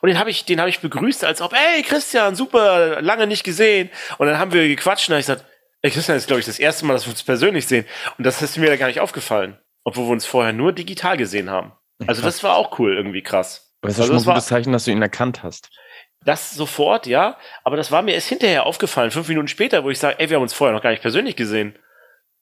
Und 0.00 0.08
den 0.08 0.18
habe 0.18 0.30
ich, 0.30 0.44
den 0.44 0.58
habe 0.58 0.70
ich 0.70 0.80
begrüßt, 0.80 1.24
als 1.24 1.40
ob, 1.40 1.52
ey 1.52 1.82
Christian, 1.82 2.34
super, 2.34 3.00
lange 3.00 3.28
nicht 3.28 3.44
gesehen. 3.44 3.90
Und 4.16 4.26
dann 4.26 4.38
haben 4.38 4.52
wir 4.52 4.66
gequatscht 4.66 5.08
und 5.08 5.12
habe 5.12 5.20
ich 5.20 5.26
gesagt, 5.26 5.44
ey 5.82 5.90
Christian, 5.92 6.16
das 6.16 6.24
ist 6.24 6.26
glaube 6.26 6.40
ich 6.40 6.46
das 6.46 6.58
erste 6.58 6.84
Mal, 6.84 6.94
dass 6.94 7.06
wir 7.06 7.12
uns 7.12 7.22
persönlich 7.22 7.68
sehen. 7.68 7.84
Und 8.16 8.24
das 8.24 8.42
ist 8.42 8.56
mir 8.56 8.70
da 8.70 8.76
gar 8.76 8.88
nicht 8.88 9.00
aufgefallen, 9.00 9.56
obwohl 9.84 10.06
wir 10.06 10.12
uns 10.12 10.26
vorher 10.26 10.52
nur 10.52 10.72
digital 10.72 11.16
gesehen 11.16 11.48
haben. 11.48 11.74
Also 12.08 12.22
das 12.22 12.42
war 12.42 12.56
auch 12.56 12.78
cool, 12.80 12.96
irgendwie 12.96 13.22
krass. 13.22 13.74
Aber 13.82 13.90
es 13.90 13.96
ist 13.96 14.00
also 14.00 14.14
schon 14.14 14.22
ein 14.22 14.34
gutes 14.34 14.46
Zeichen, 14.48 14.72
dass 14.72 14.84
du 14.86 14.90
ihn 14.90 15.02
erkannt 15.02 15.42
hast. 15.44 15.70
Das 16.24 16.54
sofort, 16.54 17.06
ja. 17.06 17.38
Aber 17.64 17.76
das 17.76 17.90
war 17.92 18.02
mir 18.02 18.14
erst 18.14 18.28
hinterher 18.28 18.66
aufgefallen, 18.66 19.10
fünf 19.10 19.28
Minuten 19.28 19.48
später, 19.48 19.84
wo 19.84 19.90
ich 19.90 19.98
sage, 19.98 20.18
ey, 20.18 20.28
wir 20.28 20.36
haben 20.36 20.42
uns 20.42 20.54
vorher 20.54 20.74
noch 20.74 20.82
gar 20.82 20.90
nicht 20.90 21.02
persönlich 21.02 21.36
gesehen. 21.36 21.78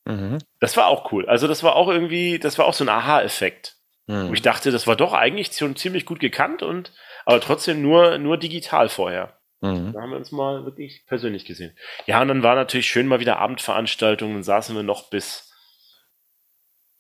Mhm. 0.05 0.39
Das 0.61 0.77
war 0.77 0.87
auch 0.87 1.13
cool. 1.13 1.29
Also 1.29 1.49
das 1.49 1.63
war 1.63 1.77
auch 1.77 1.89
irgendwie, 1.89 2.39
das 2.39 2.59
war 2.59 2.67
auch 2.67 2.75
so 2.75 2.85
ein 2.85 2.89
Aha-Effekt. 2.89 3.77
Mhm. 4.07 4.29
Wo 4.29 4.33
ich 4.35 4.43
dachte, 4.43 4.71
das 4.71 4.87
war 4.87 4.97
doch 4.97 5.13
eigentlich 5.13 5.53
schon 5.53 5.77
ziemlich 5.77 6.07
gut 6.07 6.21
gekannt 6.21 6.63
und 6.63 6.93
aber 7.25 7.41
trotzdem 7.41 7.83
nur, 7.83 8.19
nur 8.19 8.39
digital 8.39 8.89
vorher. 8.89 9.37
Mhm. 9.61 9.93
Da 9.93 10.01
haben 10.01 10.11
wir 10.11 10.17
uns 10.17 10.33
mal 10.33 10.65
wirklich 10.65 11.05
persönlich 11.07 11.45
gesehen. 11.45 11.77
Ja, 12.07 12.23
und 12.23 12.29
dann 12.29 12.43
war 12.43 12.55
natürlich 12.55 12.87
schön 12.87 13.07
mal 13.07 13.21
wieder 13.21 13.39
Abendveranstaltungen, 13.39 14.35
dann 14.35 14.43
saßen 14.43 14.77
wir 14.77 14.83
noch 14.83 15.11
bis 15.11 15.53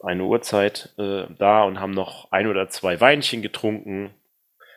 eine 0.00 0.25
Uhrzeit 0.25 0.92
äh, 0.99 1.25
da 1.38 1.62
und 1.62 1.80
haben 1.80 1.92
noch 1.92 2.30
ein 2.33 2.49
oder 2.49 2.68
zwei 2.68 3.00
Weinchen 3.00 3.40
getrunken, 3.40 4.14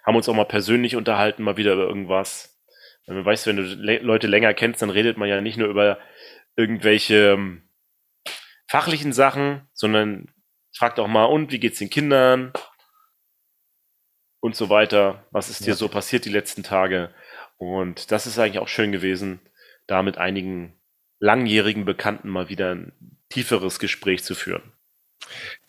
haben 0.04 0.16
uns 0.16 0.28
auch 0.30 0.34
mal 0.34 0.46
persönlich 0.46 0.96
unterhalten, 0.96 1.44
mal 1.44 1.58
wieder 1.58 1.74
über 1.74 1.88
irgendwas. 1.88 2.60
Wenn 3.06 3.24
weißt, 3.26 3.48
wenn 3.48 3.58
du 3.58 3.64
Le 3.64 4.00
Leute 4.00 4.28
länger 4.28 4.54
kennst, 4.54 4.82
dann 4.82 4.90
redet 4.90 5.18
man 5.18 5.28
ja 5.28 5.42
nicht 5.42 5.58
nur 5.58 5.68
über 5.68 6.00
irgendwelche 6.56 7.32
ähm, 7.32 7.64
fachlichen 8.68 9.14
Sachen, 9.14 9.68
sondern 9.74 10.32
fragt 10.76 11.00
auch 11.00 11.08
mal, 11.08 11.26
und 11.26 11.52
wie 11.52 11.60
geht's 11.60 11.80
den 11.80 11.90
Kindern? 11.90 12.54
Und 14.42 14.56
so 14.56 14.70
weiter. 14.70 15.26
Was 15.32 15.50
ist 15.50 15.66
dir 15.66 15.72
ja. 15.72 15.76
so 15.76 15.90
passiert 15.90 16.26
die 16.26 16.30
letzten 16.30 16.64
Tage? 16.64 17.14
Und 17.58 18.12
das 18.12 18.26
ist 18.28 18.40
eigentlich 18.40 18.60
auch 18.60 18.70
schön 18.70 18.92
gewesen, 18.92 19.42
da 19.88 20.02
mit 20.02 20.18
einigen 20.18 20.80
langjährigen 21.20 21.84
Bekannten 21.84 22.30
mal 22.30 22.48
wieder 22.48 22.74
ein 22.74 23.20
tieferes 23.28 23.80
Gespräch 23.80 24.24
zu 24.24 24.36
führen. 24.36 24.72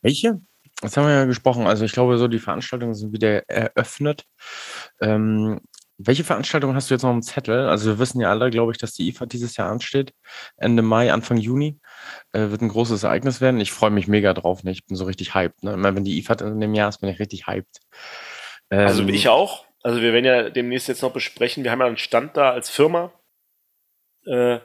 Welche? 0.02 0.40
Jetzt 0.82 0.96
haben 0.96 1.06
wir 1.06 1.14
ja 1.14 1.24
gesprochen. 1.24 1.66
Also 1.66 1.84
ich 1.84 1.92
glaube, 1.92 2.16
so 2.18 2.28
die 2.28 2.38
Veranstaltungen 2.38 2.94
sind 2.94 3.12
wieder 3.12 3.48
eröffnet. 3.48 4.24
Ähm, 5.00 5.60
welche 5.98 6.24
Veranstaltungen 6.24 6.74
hast 6.74 6.88
du 6.88 6.94
jetzt 6.94 7.02
noch 7.02 7.12
im 7.12 7.20
Zettel? 7.20 7.68
Also 7.68 7.90
wir 7.90 7.98
wissen 7.98 8.20
ja 8.20 8.30
alle, 8.30 8.48
glaube 8.48 8.72
ich, 8.72 8.78
dass 8.78 8.94
die 8.94 9.08
IFA 9.08 9.26
dieses 9.26 9.56
Jahr 9.58 9.70
ansteht, 9.70 10.14
Ende 10.56 10.82
Mai, 10.82 11.12
Anfang 11.12 11.36
Juni. 11.36 11.78
Äh, 12.32 12.48
wird 12.48 12.62
ein 12.62 12.68
großes 12.68 13.02
Ereignis 13.02 13.42
werden. 13.42 13.60
Ich 13.60 13.72
freue 13.72 13.90
mich 13.90 14.08
mega 14.08 14.32
drauf. 14.32 14.64
Ne? 14.64 14.70
Ich 14.70 14.86
bin 14.86 14.96
so 14.96 15.04
richtig 15.04 15.34
hyped. 15.34 15.62
Ne? 15.62 15.74
Immer 15.74 15.94
wenn 15.94 16.04
die 16.04 16.18
IFAD 16.18 16.40
in 16.40 16.60
dem 16.60 16.74
Jahr 16.74 16.88
ist, 16.88 16.98
bin 16.98 17.10
ich 17.10 17.18
richtig 17.18 17.46
hyped. 17.46 17.80
Ähm, 18.70 18.86
also 18.86 19.06
ich 19.06 19.28
auch. 19.28 19.66
Also 19.82 20.00
wir 20.00 20.14
werden 20.14 20.24
ja 20.24 20.48
demnächst 20.48 20.88
jetzt 20.88 21.02
noch 21.02 21.12
besprechen. 21.12 21.64
Wir 21.64 21.70
haben 21.70 21.80
ja 21.80 21.86
einen 21.86 21.98
Stand 21.98 22.36
da 22.36 22.50
als 22.50 22.70
Firma. 22.70 23.12
Äh, 24.24 24.60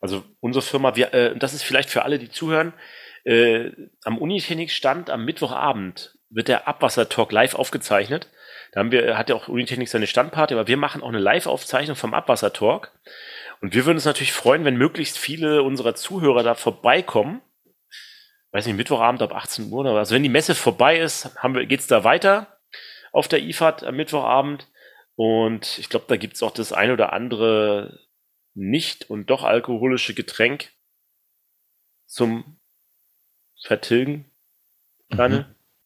also 0.00 0.22
unsere 0.38 0.62
Firma, 0.62 0.94
wir, 0.94 1.12
äh, 1.14 1.36
das 1.36 1.52
ist 1.52 1.62
vielleicht 1.62 1.90
für 1.90 2.04
alle, 2.04 2.20
die 2.20 2.30
zuhören, 2.30 2.72
äh, 3.26 3.72
am 4.04 4.18
Unitechnik-Stand 4.18 5.10
am 5.10 5.24
Mittwochabend 5.24 6.16
wird 6.30 6.48
der 6.48 6.68
Abwasser-Talk 6.68 7.32
live 7.32 7.54
aufgezeichnet. 7.54 8.28
Da 8.72 8.80
haben 8.80 8.92
wir, 8.92 9.18
hat 9.18 9.28
ja 9.28 9.34
auch 9.34 9.48
Unitechnik 9.48 9.88
seine 9.88 10.06
Standparty, 10.06 10.54
aber 10.54 10.68
wir 10.68 10.76
machen 10.76 11.02
auch 11.02 11.08
eine 11.08 11.18
Live-Aufzeichnung 11.18 11.96
vom 11.96 12.14
Abwasser-Talk. 12.14 12.92
Und 13.60 13.74
wir 13.74 13.84
würden 13.84 13.96
uns 13.96 14.04
natürlich 14.04 14.32
freuen, 14.32 14.64
wenn 14.64 14.76
möglichst 14.76 15.18
viele 15.18 15.62
unserer 15.64 15.94
Zuhörer 15.94 16.44
da 16.44 16.54
vorbeikommen. 16.54 17.42
Weiß 18.52 18.66
nicht, 18.66 18.76
Mittwochabend 18.76 19.22
ab 19.22 19.34
18 19.34 19.72
Uhr 19.72 19.80
oder 19.80 19.94
was. 19.94 20.00
Also 20.00 20.14
wenn 20.14 20.22
die 20.22 20.28
Messe 20.28 20.54
vorbei 20.54 20.98
ist, 20.98 21.34
wir, 21.42 21.66
geht's 21.66 21.88
da 21.88 22.04
weiter 22.04 22.58
auf 23.12 23.26
der 23.26 23.42
IFAD 23.42 23.82
am 23.84 23.96
Mittwochabend. 23.96 24.68
Und 25.16 25.78
ich 25.78 25.88
glaube, 25.88 26.04
da 26.08 26.16
gibt's 26.16 26.42
auch 26.44 26.52
das 26.52 26.72
ein 26.72 26.92
oder 26.92 27.12
andere 27.12 27.98
nicht 28.54 29.10
und 29.10 29.30
doch 29.30 29.42
alkoholische 29.42 30.14
Getränk 30.14 30.70
zum 32.06 32.60
Vertilgen. 33.66 34.30
Mhm. 35.10 35.44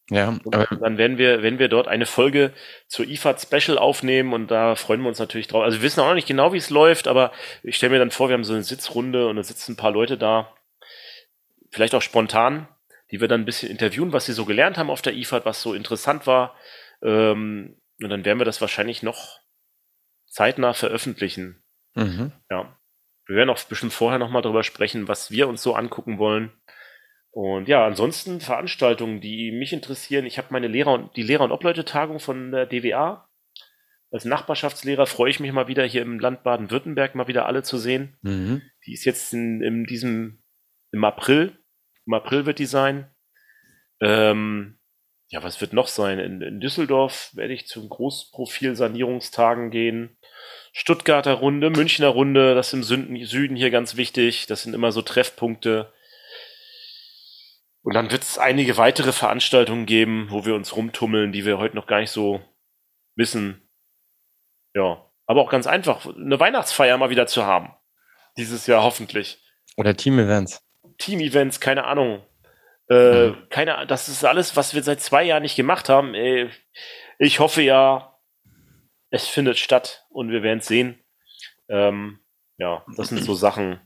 Ja, 0.09 0.37
dann 0.81 0.97
werden 0.97 1.17
wir, 1.17 1.41
wenn 1.41 1.57
wir 1.57 1.69
dort 1.69 1.87
eine 1.87 2.05
Folge 2.05 2.51
zur 2.87 3.07
IFAD 3.07 3.41
Special 3.41 3.77
aufnehmen 3.77 4.33
und 4.33 4.51
da 4.51 4.75
freuen 4.75 5.01
wir 5.01 5.07
uns 5.07 5.19
natürlich 5.19 5.47
drauf. 5.47 5.63
Also 5.63 5.77
wir 5.77 5.83
wissen 5.83 6.01
auch 6.01 6.07
noch 6.07 6.15
nicht 6.15 6.27
genau, 6.27 6.51
wie 6.51 6.57
es 6.57 6.69
läuft, 6.69 7.07
aber 7.07 7.31
ich 7.63 7.77
stelle 7.77 7.93
mir 7.93 7.99
dann 7.99 8.11
vor, 8.11 8.27
wir 8.27 8.33
haben 8.33 8.43
so 8.43 8.53
eine 8.53 8.63
Sitzrunde 8.63 9.27
und 9.27 9.37
da 9.37 9.43
sitzen 9.43 9.71
ein 9.71 9.77
paar 9.77 9.91
Leute 9.91 10.17
da, 10.17 10.53
vielleicht 11.71 11.95
auch 11.95 12.01
spontan, 12.01 12.67
die 13.09 13.21
wir 13.21 13.29
dann 13.29 13.41
ein 13.41 13.45
bisschen 13.45 13.71
interviewen, 13.71 14.11
was 14.11 14.25
sie 14.25 14.33
so 14.33 14.43
gelernt 14.43 14.77
haben 14.77 14.89
auf 14.89 15.01
der 15.01 15.13
IFAD, 15.13 15.45
was 15.45 15.61
so 15.61 15.73
interessant 15.73 16.27
war. 16.27 16.55
Ähm, 17.01 17.77
und 18.01 18.09
dann 18.09 18.25
werden 18.25 18.39
wir 18.39 18.45
das 18.45 18.59
wahrscheinlich 18.59 19.03
noch 19.03 19.39
zeitnah 20.27 20.73
veröffentlichen. 20.73 21.63
Mhm. 21.95 22.33
Ja. 22.49 22.77
Wir 23.27 23.37
werden 23.37 23.49
auch 23.49 23.63
bestimmt 23.63 23.93
vorher 23.93 24.19
nochmal 24.19 24.41
drüber 24.41 24.63
sprechen, 24.63 25.07
was 25.07 25.31
wir 25.31 25.47
uns 25.47 25.63
so 25.63 25.73
angucken 25.73 26.17
wollen. 26.17 26.51
Und 27.31 27.69
ja, 27.69 27.85
ansonsten 27.85 28.41
Veranstaltungen, 28.41 29.21
die 29.21 29.51
mich 29.51 29.71
interessieren. 29.71 30.25
Ich 30.25 30.37
habe 30.37 30.49
meine 30.51 30.67
Lehrer 30.67 30.93
und 30.93 31.15
die 31.15 31.23
Lehrer- 31.23 31.45
und 31.45 31.51
Obleute-Tagung 31.51 32.19
von 32.19 32.51
der 32.51 32.65
DWA. 32.65 33.27
Als 34.11 34.25
Nachbarschaftslehrer 34.25 35.05
freue 35.05 35.29
ich 35.29 35.39
mich 35.39 35.53
mal 35.53 35.69
wieder 35.69 35.85
hier 35.85 36.01
im 36.01 36.19
Land 36.19 36.43
Baden-Württemberg 36.43 37.15
mal 37.15 37.29
wieder 37.29 37.45
alle 37.45 37.63
zu 37.63 37.77
sehen. 37.77 38.17
Mhm. 38.21 38.61
Die 38.85 38.93
ist 38.93 39.05
jetzt 39.05 39.33
in, 39.33 39.61
in 39.61 39.85
diesem 39.85 40.43
im 40.91 41.05
April. 41.05 41.57
Im 42.05 42.13
April 42.13 42.45
wird 42.45 42.59
die 42.59 42.65
sein. 42.65 43.09
Ähm, 44.01 44.77
ja, 45.29 45.41
was 45.43 45.61
wird 45.61 45.71
noch 45.71 45.87
sein? 45.87 46.19
In, 46.19 46.41
in 46.41 46.59
Düsseldorf 46.59 47.31
werde 47.33 47.53
ich 47.53 47.67
zu 47.67 47.87
Großprofil-Sanierungstagen 47.87 49.71
gehen. 49.71 50.17
Stuttgarter 50.73 51.33
Runde, 51.33 51.69
Münchner 51.69 52.09
Runde, 52.09 52.53
das 52.55 52.73
ist 52.73 52.91
im 52.91 53.23
Süden 53.25 53.55
hier 53.55 53.71
ganz 53.71 53.95
wichtig. 53.95 54.47
Das 54.47 54.63
sind 54.63 54.73
immer 54.73 54.91
so 54.91 55.01
Treffpunkte. 55.01 55.93
Und 57.83 57.95
dann 57.95 58.11
wird 58.11 58.21
es 58.21 58.37
einige 58.37 58.77
weitere 58.77 59.11
Veranstaltungen 59.11 59.85
geben, 59.85 60.27
wo 60.29 60.45
wir 60.45 60.55
uns 60.55 60.75
rumtummeln, 60.75 61.31
die 61.31 61.45
wir 61.45 61.57
heute 61.57 61.75
noch 61.75 61.87
gar 61.87 61.99
nicht 61.99 62.11
so 62.11 62.41
wissen. 63.15 63.67
Ja, 64.73 65.05
aber 65.25 65.41
auch 65.41 65.49
ganz 65.49 65.67
einfach, 65.67 66.05
eine 66.05 66.39
Weihnachtsfeier 66.39 66.97
mal 66.97 67.09
wieder 67.09 67.27
zu 67.27 67.45
haben. 67.45 67.73
Dieses 68.37 68.67
Jahr 68.67 68.83
hoffentlich. 68.83 69.43
Oder 69.77 69.95
Team-Events. 69.95 70.63
Team-Events, 70.97 71.59
keine 71.59 71.85
Ahnung. 71.85 72.23
Äh, 72.89 73.29
mhm. 73.29 73.47
keine, 73.49 73.87
das 73.87 74.09
ist 74.09 74.23
alles, 74.25 74.55
was 74.55 74.73
wir 74.73 74.83
seit 74.83 75.01
zwei 75.01 75.23
Jahren 75.23 75.43
nicht 75.43 75.55
gemacht 75.55 75.89
haben. 75.89 76.13
Äh, 76.13 76.49
ich 77.17 77.39
hoffe 77.39 77.61
ja, 77.61 78.19
es 79.09 79.27
findet 79.27 79.57
statt 79.57 80.05
und 80.09 80.29
wir 80.29 80.43
werden 80.43 80.59
es 80.59 80.67
sehen. 80.67 81.03
Ähm, 81.69 82.19
ja, 82.57 82.85
das 82.97 83.09
sind 83.09 83.23
so 83.23 83.33
Sachen, 83.33 83.79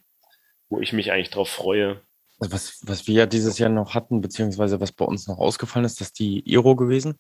wo 0.70 0.80
ich 0.80 0.94
mich 0.94 1.12
eigentlich 1.12 1.30
drauf 1.30 1.50
freue. 1.50 2.05
Also 2.40 2.54
was, 2.54 2.80
was 2.84 3.08
wir 3.08 3.16
ja 3.16 3.26
dieses 3.26 3.58
Jahr 3.58 3.70
noch 3.70 3.94
hatten, 3.94 4.22
beziehungsweise 4.22 4.82
was 4.82 4.92
bei 4.92 5.06
uns 5.06 5.28
noch 5.28 5.38
ausgefallen 5.38 5.86
ist, 5.86 6.02
ist 6.02 6.20
die 6.20 6.42
Iro 6.50 6.76
gewesen. 6.76 7.18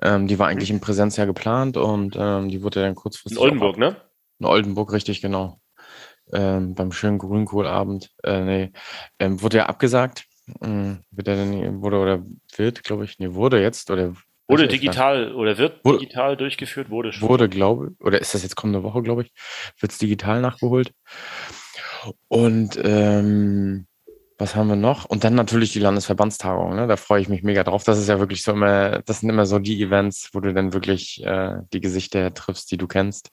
Ähm, 0.00 0.26
die 0.26 0.38
war 0.38 0.46
mhm. 0.46 0.52
eigentlich 0.52 0.70
im 0.70 0.80
Präsenzjahr 0.80 1.26
geplant 1.26 1.76
und 1.76 2.16
ähm, 2.18 2.48
die 2.48 2.62
wurde 2.62 2.80
dann 2.80 2.94
kurzfristig. 2.94 3.38
In 3.38 3.42
Oldenburg, 3.42 3.76
ne? 3.76 3.96
In 4.38 4.46
Oldenburg, 4.46 4.92
richtig, 4.92 5.20
genau. 5.20 5.60
Ähm, 6.32 6.74
beim 6.74 6.92
schönen 6.92 7.18
Grünkohlabend. 7.18 8.10
Äh, 8.22 8.40
nee, 8.40 8.72
ähm, 9.18 9.42
wurde 9.42 9.58
ja 9.58 9.66
abgesagt. 9.66 10.24
Ähm, 10.62 11.04
wird 11.10 11.28
er 11.28 11.36
denn, 11.36 11.82
wurde 11.82 11.98
oder 11.98 12.24
wird, 12.56 12.82
glaube 12.82 13.04
ich, 13.04 13.18
nee, 13.18 13.34
wurde 13.34 13.60
jetzt 13.60 13.90
oder 13.90 14.14
Wurde 14.50 14.66
digital 14.66 15.32
oder 15.34 15.58
wird 15.58 15.84
wurde, 15.84 15.98
digital 15.98 16.36
durchgeführt, 16.36 16.90
wurde 16.90 17.12
schon. 17.12 17.28
Wurde, 17.28 17.48
glaube 17.48 17.92
ich, 17.92 18.04
oder 18.04 18.20
ist 18.20 18.34
das 18.34 18.42
jetzt 18.42 18.56
kommende 18.56 18.82
Woche, 18.82 19.00
glaube 19.00 19.22
ich, 19.22 19.32
wird 19.78 19.92
es 19.92 19.98
digital 19.98 20.40
nachgeholt. 20.40 20.92
Und 22.26 22.76
ähm, 22.82 23.86
was 24.40 24.56
haben 24.56 24.68
wir 24.68 24.76
noch? 24.76 25.04
Und 25.04 25.22
dann 25.22 25.34
natürlich 25.34 25.72
die 25.72 25.80
Landesverbandstagung. 25.80 26.74
Ne? 26.74 26.86
Da 26.86 26.96
freue 26.96 27.20
ich 27.20 27.28
mich 27.28 27.42
mega 27.42 27.62
drauf. 27.62 27.84
Das 27.84 27.98
ist 27.98 28.08
ja 28.08 28.18
wirklich 28.18 28.42
so 28.42 28.52
immer, 28.52 29.00
das 29.02 29.20
sind 29.20 29.28
immer 29.28 29.44
so 29.44 29.58
die 29.58 29.82
Events, 29.82 30.30
wo 30.32 30.40
du 30.40 30.54
dann 30.54 30.72
wirklich 30.72 31.22
äh, 31.24 31.58
die 31.72 31.80
Gesichter 31.80 32.32
triffst, 32.32 32.70
die 32.70 32.78
du 32.78 32.86
kennst. 32.86 33.30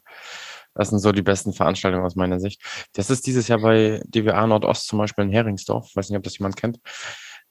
Das 0.75 0.89
sind 0.89 0.99
so 0.99 1.11
die 1.11 1.21
besten 1.21 1.53
Veranstaltungen 1.53 2.05
aus 2.05 2.15
meiner 2.15 2.39
Sicht. 2.39 2.61
Das 2.93 3.09
ist 3.09 3.25
dieses 3.25 3.47
Jahr 3.47 3.59
bei 3.59 4.01
DWA 4.05 4.45
Nordost 4.45 4.87
zum 4.87 4.99
Beispiel 4.99 5.23
in 5.23 5.31
Heringsdorf. 5.31 5.87
Ich 5.89 5.95
weiß 5.95 6.09
nicht, 6.09 6.17
ob 6.17 6.23
das 6.23 6.37
jemand 6.37 6.57
kennt. 6.57 6.79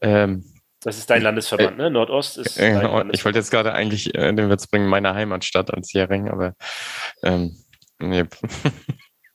Ähm, 0.01 0.45
das 0.81 0.99
ist 0.99 1.09
dein 1.09 1.23
Landesverband, 1.23 1.79
äh, 1.79 1.83
ne? 1.83 1.91
Nordost 1.91 2.39
ist. 2.39 2.59
Äh, 2.59 3.05
ich 3.13 3.25
wollte 3.25 3.39
jetzt 3.39 3.51
gerade 3.51 3.73
eigentlich 3.73 4.15
äh, 4.15 4.33
den 4.33 4.51
Witz 4.51 4.67
bringen, 4.67 4.87
meine 4.87 5.15
Heimatstadt 5.15 5.73
als 5.73 5.93
Hering, 5.95 6.29
aber 6.29 6.53
ähm, 7.25 7.57
nee. 7.99 8.25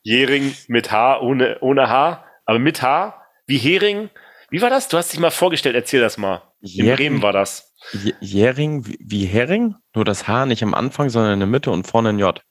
Jering 0.03 0.53
mit 0.67 0.91
H, 0.91 1.19
ohne, 1.19 1.57
ohne 1.59 1.89
H, 1.89 2.23
aber 2.45 2.59
mit 2.59 2.81
H 2.81 3.20
wie 3.51 3.57
Hering. 3.57 4.09
Wie 4.49 4.61
war 4.61 4.69
das? 4.69 4.87
Du 4.87 4.97
hast 4.97 5.11
dich 5.11 5.19
mal 5.19 5.29
vorgestellt, 5.29 5.75
erzähl 5.75 5.99
das 5.99 6.17
mal. 6.17 6.41
In 6.61 6.69
Jähring, 6.69 6.95
Bremen 6.95 7.21
war 7.21 7.33
das. 7.33 7.73
Jähring 8.21 8.85
wie 8.85 9.25
Hering, 9.25 9.75
nur 9.93 10.05
das 10.05 10.27
H 10.27 10.45
nicht 10.45 10.63
am 10.63 10.73
Anfang, 10.73 11.09
sondern 11.09 11.33
in 11.33 11.39
der 11.39 11.47
Mitte 11.47 11.69
und 11.69 11.85
vorne 11.85 12.09
ein 12.09 12.19
J. 12.19 12.41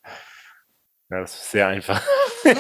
Ja, 1.11 1.21
das 1.21 1.35
ist 1.35 1.51
sehr 1.51 1.69
einfach. 1.69 2.03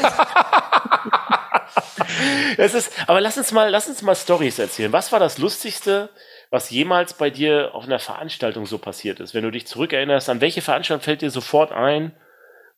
es 2.56 2.74
ist, 2.74 2.92
aber 3.08 3.20
lass 3.20 3.36
uns 3.36 3.52
mal, 3.52 3.68
lass 3.68 3.88
uns 3.88 4.00
mal 4.02 4.14
Stories 4.14 4.58
erzählen. 4.58 4.92
Was 4.92 5.12
war 5.12 5.20
das 5.20 5.36
Lustigste, 5.36 6.08
was 6.50 6.70
jemals 6.70 7.12
bei 7.14 7.28
dir 7.28 7.74
auf 7.74 7.84
einer 7.84 7.98
Veranstaltung 7.98 8.64
so 8.64 8.78
passiert 8.78 9.20
ist? 9.20 9.34
Wenn 9.34 9.44
du 9.44 9.50
dich 9.50 9.66
zurückerinnerst, 9.66 10.30
an 10.30 10.40
welche 10.40 10.62
Veranstaltung 10.62 11.04
fällt 11.04 11.20
dir 11.20 11.30
sofort 11.30 11.72
ein, 11.72 12.16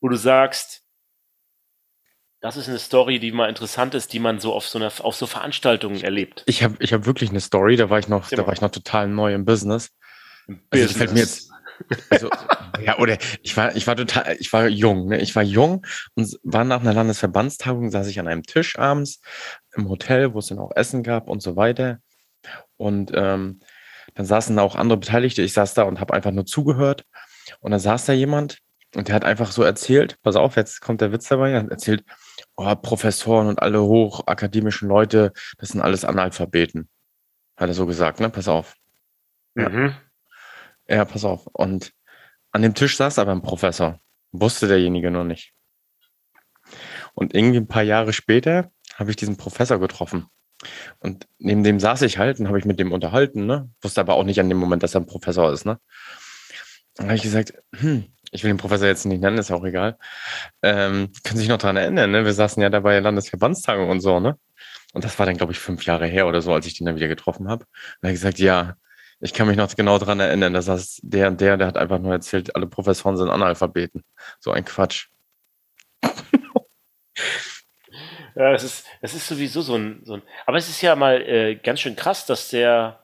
wo 0.00 0.08
du 0.08 0.16
sagst, 0.16 0.81
das 2.42 2.56
ist 2.56 2.68
eine 2.68 2.78
Story, 2.78 3.20
die 3.20 3.32
mal 3.32 3.48
interessant 3.48 3.94
ist, 3.94 4.12
die 4.12 4.18
man 4.18 4.40
so 4.40 4.52
auf 4.52 4.66
so 4.66 4.78
einer 4.78 4.92
auf 5.00 5.14
so 5.14 5.26
Veranstaltungen 5.26 6.02
erlebt. 6.02 6.42
Ich 6.46 6.62
habe 6.62 6.76
ich 6.80 6.92
hab 6.92 7.06
wirklich 7.06 7.30
eine 7.30 7.40
Story, 7.40 7.76
da 7.76 7.88
war 7.88 8.00
ich 8.00 8.08
noch, 8.08 8.28
da 8.28 8.46
war 8.46 8.52
ich 8.52 8.60
noch 8.60 8.70
total 8.70 9.08
neu 9.08 9.32
im 9.32 9.44
Business. 9.44 9.90
Im 10.48 10.60
also 10.70 10.84
Business. 10.84 10.96
fällt 10.96 11.12
mir 11.12 11.20
jetzt 11.20 11.52
also, 12.10 12.30
ja, 12.84 12.98
oder 12.98 13.16
ich 13.42 13.56
war, 13.56 13.74
ich 13.76 13.86
war 13.86 13.96
total, 13.96 14.36
ich 14.38 14.52
war 14.52 14.68
jung, 14.68 15.08
ne? 15.08 15.20
Ich 15.20 15.34
war 15.36 15.42
jung 15.42 15.86
und 16.14 16.38
war 16.42 16.64
nach 16.64 16.80
einer 16.80 16.94
Landesverbandstagung, 16.94 17.90
saß 17.90 18.06
ich 18.08 18.20
an 18.20 18.28
einem 18.28 18.42
Tisch 18.42 18.78
abends 18.78 19.20
im 19.74 19.88
Hotel, 19.88 20.34
wo 20.34 20.38
es 20.38 20.48
dann 20.48 20.58
auch 20.58 20.72
Essen 20.74 21.02
gab 21.02 21.28
und 21.28 21.42
so 21.42 21.56
weiter. 21.56 21.98
Und 22.76 23.12
ähm, 23.14 23.60
dann 24.14 24.26
saßen 24.26 24.56
da 24.56 24.62
auch 24.62 24.74
andere 24.74 24.98
Beteiligte. 24.98 25.42
Ich 25.42 25.52
saß 25.52 25.74
da 25.74 25.84
und 25.84 26.00
habe 26.00 26.12
einfach 26.14 26.32
nur 26.32 26.44
zugehört. 26.44 27.04
Und 27.60 27.70
dann 27.70 27.80
saß 27.80 28.06
da 28.06 28.12
jemand 28.12 28.58
und 28.94 29.08
der 29.08 29.14
hat 29.14 29.24
einfach 29.24 29.52
so 29.52 29.62
erzählt, 29.62 30.18
pass 30.22 30.36
auf, 30.36 30.56
jetzt 30.56 30.80
kommt 30.80 31.00
der 31.00 31.12
Witz 31.12 31.28
dabei, 31.28 31.52
er 31.52 31.62
hat 31.62 31.70
erzählt, 31.70 32.04
oh, 32.70 32.74
Professoren 32.76 33.48
und 33.48 33.60
alle 33.60 33.82
hochakademischen 33.82 34.88
Leute, 34.88 35.32
das 35.58 35.70
sind 35.70 35.80
alles 35.80 36.04
Analphabeten. 36.04 36.88
Hat 37.56 37.68
er 37.68 37.74
so 37.74 37.86
gesagt, 37.86 38.20
ne? 38.20 38.30
Pass 38.30 38.48
auf. 38.48 38.74
Mhm. 39.54 39.94
Ja. 40.88 40.96
ja, 40.96 41.04
pass 41.04 41.24
auf. 41.24 41.46
Und 41.46 41.92
an 42.50 42.62
dem 42.62 42.74
Tisch 42.74 42.96
saß 42.96 43.18
aber 43.18 43.32
ein 43.32 43.42
Professor. 43.42 44.00
Wusste 44.32 44.66
derjenige 44.68 45.10
noch 45.10 45.24
nicht. 45.24 45.52
Und 47.14 47.34
irgendwie 47.34 47.58
ein 47.58 47.68
paar 47.68 47.82
Jahre 47.82 48.12
später 48.12 48.70
habe 48.94 49.10
ich 49.10 49.16
diesen 49.16 49.36
Professor 49.36 49.78
getroffen. 49.78 50.26
Und 51.00 51.26
neben 51.38 51.64
dem 51.64 51.80
saß 51.80 52.02
ich 52.02 52.18
halt 52.18 52.38
und 52.40 52.48
habe 52.48 52.58
ich 52.58 52.64
mit 52.64 52.78
dem 52.78 52.92
unterhalten, 52.92 53.46
ne? 53.46 53.70
Wusste 53.80 54.00
aber 54.00 54.14
auch 54.14 54.24
nicht 54.24 54.40
an 54.40 54.48
dem 54.48 54.58
Moment, 54.58 54.82
dass 54.82 54.94
er 54.94 55.00
ein 55.00 55.06
Professor 55.06 55.52
ist, 55.52 55.66
ne? 55.66 55.78
Dann 56.94 57.06
habe 57.06 57.16
ich 57.16 57.22
gesagt, 57.22 57.54
hm, 57.74 58.04
ich 58.32 58.42
will 58.42 58.50
den 58.50 58.56
Professor 58.56 58.88
jetzt 58.88 59.04
nicht 59.04 59.20
nennen, 59.20 59.38
ist 59.38 59.50
auch 59.52 59.64
egal. 59.64 59.98
Ähm, 60.62 61.12
können 61.22 61.38
sich 61.38 61.48
noch 61.48 61.58
dran 61.58 61.76
erinnern, 61.76 62.10
ne? 62.10 62.24
Wir 62.24 62.32
saßen 62.32 62.62
ja 62.62 62.70
dabei 62.70 62.98
Landesverbandstagung 62.98 63.88
und 63.90 64.00
so, 64.00 64.20
ne? 64.20 64.38
Und 64.94 65.04
das 65.04 65.18
war 65.18 65.26
dann, 65.26 65.36
glaube 65.36 65.52
ich, 65.52 65.58
fünf 65.58 65.84
Jahre 65.84 66.06
her 66.06 66.26
oder 66.26 66.42
so, 66.42 66.52
als 66.52 66.66
ich 66.66 66.74
den 66.76 66.86
dann 66.86 66.96
wieder 66.96 67.08
getroffen 67.08 67.48
habe. 67.48 67.64
Und 67.64 68.02
er 68.02 68.08
hat 68.08 68.14
gesagt, 68.14 68.38
ja, 68.38 68.76
ich 69.20 69.34
kann 69.34 69.46
mich 69.46 69.56
noch 69.56 69.74
genau 69.76 69.98
dran 69.98 70.18
erinnern, 70.18 70.54
dass 70.54 70.66
das 70.66 70.98
der 71.02 71.28
und 71.28 71.40
der, 71.40 71.56
der 71.56 71.68
hat 71.68 71.76
einfach 71.76 71.98
nur 71.98 72.12
erzählt, 72.12 72.56
alle 72.56 72.66
Professoren 72.66 73.16
sind 73.16 73.30
Analphabeten. 73.30 74.02
So 74.40 74.50
ein 74.50 74.64
Quatsch. 74.64 75.08
Ja, 78.34 78.54
es 78.54 78.64
ist, 78.64 78.86
es 79.02 79.14
ist 79.14 79.28
sowieso 79.28 79.60
so 79.60 79.76
ein, 79.76 80.00
so 80.04 80.14
ein. 80.14 80.22
Aber 80.46 80.56
es 80.56 80.68
ist 80.68 80.80
ja 80.80 80.96
mal 80.96 81.20
äh, 81.20 81.56
ganz 81.56 81.80
schön 81.80 81.96
krass, 81.96 82.24
dass 82.24 82.48
der, 82.48 83.01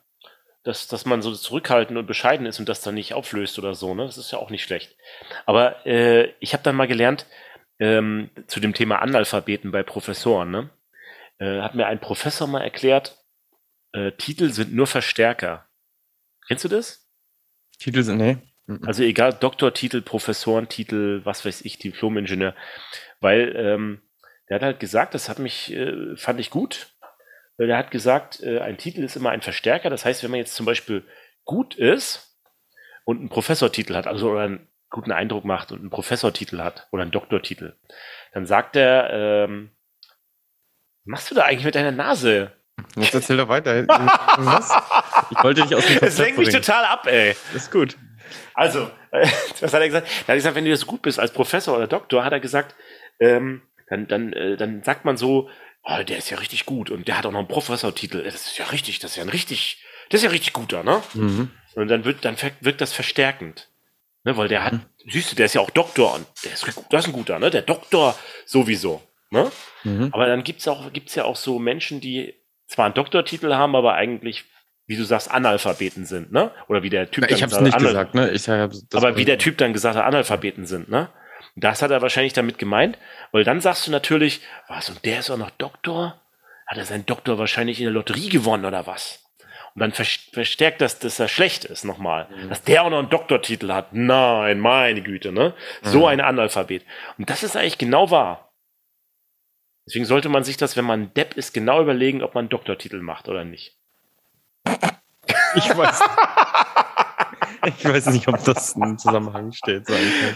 dass, 0.68 0.86
dass 0.86 1.06
man 1.06 1.22
so 1.22 1.34
zurückhaltend 1.34 1.98
und 1.98 2.06
bescheiden 2.06 2.44
ist 2.44 2.60
und 2.60 2.68
das 2.68 2.82
dann 2.82 2.94
nicht 2.94 3.14
auflöst 3.14 3.58
oder 3.58 3.74
so, 3.74 3.94
ne? 3.94 4.04
Das 4.04 4.18
ist 4.18 4.32
ja 4.32 4.38
auch 4.38 4.50
nicht 4.50 4.62
schlecht. 4.62 4.94
Aber 5.46 5.86
äh, 5.86 6.34
ich 6.40 6.52
habe 6.52 6.62
dann 6.62 6.76
mal 6.76 6.86
gelernt, 6.86 7.24
ähm, 7.78 8.28
zu 8.48 8.60
dem 8.60 8.74
Thema 8.74 9.00
Analphabeten 9.00 9.70
bei 9.70 9.82
Professoren, 9.82 10.50
ne? 10.50 10.70
Äh, 11.38 11.62
hat 11.62 11.74
mir 11.74 11.86
ein 11.86 12.00
Professor 12.00 12.46
mal 12.46 12.60
erklärt, 12.60 13.16
äh, 13.92 14.12
Titel 14.12 14.50
sind 14.50 14.74
nur 14.74 14.86
Verstärker. 14.86 15.66
Kennst 16.48 16.64
du 16.64 16.68
das? 16.68 17.08
Titel 17.78 18.02
sind, 18.02 18.18
nee. 18.18 18.36
Mhm. 18.66 18.82
Also 18.84 19.04
egal, 19.04 19.32
Doktortitel, 19.32 20.02
Professorentitel, 20.02 21.24
was 21.24 21.46
weiß 21.46 21.62
ich, 21.62 21.78
Diplomingenieur. 21.78 22.54
Weil 23.20 23.56
ähm, 23.56 24.02
der 24.50 24.56
hat 24.56 24.62
halt 24.62 24.80
gesagt, 24.80 25.14
das 25.14 25.30
hat 25.30 25.38
mich, 25.38 25.72
äh, 25.72 26.14
fand 26.16 26.40
ich 26.40 26.50
gut. 26.50 26.88
Weil 27.58 27.66
der 27.66 27.76
hat 27.76 27.90
gesagt, 27.90 28.40
äh, 28.42 28.60
ein 28.60 28.78
Titel 28.78 29.02
ist 29.02 29.16
immer 29.16 29.30
ein 29.30 29.42
Verstärker. 29.42 29.90
Das 29.90 30.04
heißt, 30.04 30.22
wenn 30.22 30.30
man 30.30 30.38
jetzt 30.38 30.54
zum 30.54 30.64
Beispiel 30.64 31.04
gut 31.44 31.74
ist 31.74 32.38
und 33.04 33.18
einen 33.18 33.28
Professortitel 33.28 33.94
hat, 33.94 34.06
also 34.06 34.30
oder 34.30 34.42
einen 34.42 34.68
guten 34.90 35.12
Eindruck 35.12 35.44
macht 35.44 35.72
und 35.72 35.80
einen 35.80 35.90
Professortitel 35.90 36.60
hat 36.62 36.86
oder 36.92 37.02
einen 37.02 37.10
Doktortitel, 37.10 37.76
dann 38.32 38.46
sagt 38.46 38.76
er, 38.76 39.10
ähm, 39.12 39.70
machst 41.04 41.30
du 41.30 41.34
da 41.34 41.44
eigentlich 41.44 41.64
mit 41.64 41.74
deiner 41.74 41.90
Nase? 41.90 42.52
Jetzt 42.96 43.14
erzähl 43.14 43.36
doch 43.36 43.48
weiter. 43.48 43.86
Was? 44.38 44.72
Ich 45.30 45.42
wollte 45.42 45.62
dich 45.62 45.74
aus 45.74 45.84
dem 45.84 45.98
Das 45.98 46.18
lenkt 46.18 46.38
mich 46.38 46.50
total 46.50 46.84
ab, 46.84 47.06
ey. 47.06 47.34
Das 47.52 47.64
ist 47.64 47.72
gut. 47.72 47.96
Also, 48.54 48.90
äh, 49.10 49.26
was 49.60 49.72
hat 49.72 49.80
er 49.80 49.88
gesagt? 49.88 50.08
Er 50.26 50.28
hat 50.28 50.36
gesagt, 50.36 50.54
wenn 50.54 50.64
du 50.64 50.76
so 50.76 50.86
gut 50.86 51.02
bist 51.02 51.18
als 51.18 51.32
Professor 51.32 51.76
oder 51.76 51.86
Doktor, 51.86 52.24
hat 52.24 52.32
er 52.32 52.40
gesagt, 52.40 52.76
ähm, 53.18 53.62
dann, 53.88 54.06
dann, 54.06 54.32
äh, 54.32 54.56
dann 54.56 54.82
sagt 54.82 55.04
man 55.04 55.16
so, 55.16 55.48
oh, 55.88 56.02
der 56.02 56.18
ist 56.18 56.30
ja 56.30 56.38
richtig 56.38 56.66
gut 56.66 56.90
und 56.90 57.08
der 57.08 57.18
hat 57.18 57.26
auch 57.26 57.32
noch 57.32 57.38
einen 57.38 57.48
Professortitel. 57.48 58.22
Das 58.22 58.34
ist 58.34 58.58
ja 58.58 58.66
richtig, 58.66 58.98
das 58.98 59.12
ist 59.12 59.16
ja 59.16 59.22
ein 59.22 59.28
richtig, 59.28 59.82
das 60.10 60.20
ist 60.20 60.24
ja 60.24 60.30
richtig 60.30 60.52
guter, 60.52 60.82
ne? 60.82 61.02
Mhm. 61.14 61.50
Und 61.74 61.88
dann 61.88 62.04
wird, 62.04 62.24
dann 62.24 62.36
wirkt 62.60 62.80
das 62.80 62.92
verstärkend. 62.92 63.68
Ne, 64.24 64.36
weil 64.36 64.48
der 64.48 64.64
hat, 64.64 64.74
siehst 65.06 65.32
du, 65.32 65.36
der 65.36 65.46
ist 65.46 65.54
ja 65.54 65.60
auch 65.60 65.70
Doktor 65.70 66.14
und 66.14 66.26
der 66.44 66.52
ist, 66.52 66.66
das 66.90 67.04
ist 67.04 67.08
ein 67.08 67.12
guter, 67.12 67.38
ne? 67.38 67.50
Der 67.50 67.62
Doktor 67.62 68.18
sowieso. 68.44 69.02
Ne? 69.30 69.50
Mhm. 69.84 70.08
Aber 70.12 70.26
dann 70.26 70.42
gibt's 70.42 70.66
auch, 70.66 70.92
gibt's 70.92 71.14
ja 71.14 71.24
auch 71.24 71.36
so 71.36 71.58
Menschen, 71.58 72.00
die 72.00 72.34
zwar 72.66 72.86
einen 72.86 72.94
Doktortitel 72.94 73.54
haben, 73.54 73.76
aber 73.76 73.94
eigentlich, 73.94 74.44
wie 74.86 74.96
du 74.96 75.04
sagst, 75.04 75.30
Analphabeten 75.30 76.04
sind, 76.04 76.32
ne? 76.32 76.50
Oder 76.66 76.82
wie 76.82 76.90
der 76.90 77.10
Typ 77.10 77.30
Ich 77.30 77.42
habe 77.42 77.52
es 77.52 77.60
nicht 77.60 77.78
gesagt, 77.78 78.14
ne? 78.14 78.30
Ich 78.30 78.48
hab, 78.48 78.70
das 78.70 78.86
aber 78.92 79.16
wie 79.16 79.24
der 79.24 79.38
Typ 79.38 79.56
dann 79.58 79.72
gesagt 79.72 79.96
hat, 79.96 80.04
Analphabeten 80.04 80.66
sind, 80.66 80.88
ne? 80.88 81.10
Das 81.56 81.82
hat 81.82 81.90
er 81.90 82.02
wahrscheinlich 82.02 82.32
damit 82.32 82.58
gemeint, 82.58 82.98
weil 83.32 83.44
dann 83.44 83.60
sagst 83.60 83.86
du 83.86 83.90
natürlich, 83.90 84.40
was, 84.68 84.88
und 84.90 85.04
der 85.04 85.20
ist 85.20 85.30
auch 85.30 85.36
noch 85.36 85.50
Doktor? 85.50 86.20
Hat 86.66 86.76
er 86.78 86.84
seinen 86.84 87.06
Doktor 87.06 87.38
wahrscheinlich 87.38 87.78
in 87.80 87.84
der 87.84 87.92
Lotterie 87.94 88.28
gewonnen 88.28 88.64
oder 88.64 88.86
was? 88.86 89.24
Und 89.74 89.80
dann 89.80 89.92
verstärkt 89.92 90.80
das, 90.80 90.98
dass 90.98 91.20
er 91.20 91.28
schlecht 91.28 91.64
ist 91.64 91.84
nochmal. 91.84 92.26
Mhm. 92.30 92.48
Dass 92.48 92.62
der 92.62 92.82
auch 92.82 92.90
noch 92.90 92.98
einen 92.98 93.10
Doktortitel 93.10 93.72
hat. 93.72 93.92
Nein, 93.92 94.58
meine 94.58 95.02
Güte, 95.02 95.30
ne? 95.32 95.54
So 95.82 96.00
Mhm. 96.00 96.04
ein 96.06 96.20
Analphabet. 96.20 96.84
Und 97.16 97.30
das 97.30 97.42
ist 97.42 97.56
eigentlich 97.56 97.78
genau 97.78 98.10
wahr. 98.10 98.52
Deswegen 99.86 100.04
sollte 100.04 100.28
man 100.28 100.44
sich 100.44 100.56
das, 100.56 100.76
wenn 100.76 100.84
man 100.84 101.14
Depp 101.14 101.34
ist, 101.34 101.54
genau 101.54 101.80
überlegen, 101.80 102.22
ob 102.22 102.34
man 102.34 102.42
einen 102.42 102.48
Doktortitel 102.50 103.00
macht 103.00 103.28
oder 103.28 103.44
nicht. 103.44 103.76
Ich 105.54 105.76
weiß. 105.76 106.00
ich 107.64 107.84
weiß 107.84 108.06
nicht, 108.06 108.28
ob 108.28 108.42
das 108.44 108.74
im 108.74 108.98
Zusammenhang 108.98 109.52
steht. 109.52 109.84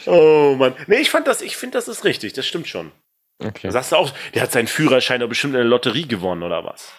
Oh 0.06 0.54
Mann. 0.58 0.74
Nee, 0.86 1.00
ich 1.00 1.10
fand 1.10 1.26
das, 1.26 1.42
ich 1.42 1.56
finde, 1.56 1.78
das 1.78 1.88
ist 1.88 2.04
richtig. 2.04 2.32
Das 2.32 2.46
stimmt 2.46 2.68
schon. 2.68 2.92
Okay. 3.38 3.68
Da 3.68 3.72
sagst 3.72 3.92
du 3.92 3.96
auch, 3.96 4.12
der 4.34 4.42
hat 4.42 4.52
seinen 4.52 4.68
Führerschein 4.68 5.20
doch 5.20 5.28
bestimmt 5.28 5.54
in 5.54 5.58
der 5.58 5.64
Lotterie 5.64 6.06
gewonnen 6.06 6.42
oder 6.42 6.64
was? 6.64 6.92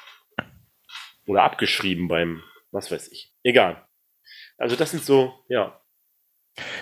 Oder 1.25 1.43
abgeschrieben 1.43 2.07
beim, 2.07 2.43
was 2.71 2.91
weiß 2.91 3.09
ich. 3.09 3.33
Egal. 3.43 3.85
Also 4.57 4.75
das 4.75 4.91
sind 4.91 5.05
so, 5.05 5.33
ja. 5.47 5.79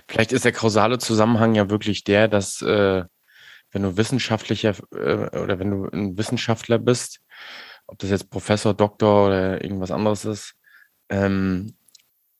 Vielleicht 0.08 0.32
ist 0.32 0.46
der 0.46 0.52
kausale 0.52 0.98
Zusammenhang 0.98 1.56
ja 1.56 1.70
wirklich 1.70 2.04
der, 2.04 2.28
dass 2.28 2.62
äh, 2.62 3.04
wenn 3.72 3.84
du 3.84 3.98
wissenschaftlicher 3.98 4.76
äh, 4.94 5.38
oder 5.38 5.60
wenn 5.60 5.72
du 5.72 5.86
ein 5.90 6.18
Wissenschaftler 6.18 6.78
bist, 6.78 7.22
ob 7.88 8.00
das 8.00 8.10
jetzt 8.10 8.30
Professor, 8.30 8.74
Doktor 8.74 9.28
oder 9.28 9.64
irgendwas 9.64 9.92
anderes 9.92 10.26
ist, 10.26 10.56
ähm, 11.10 11.76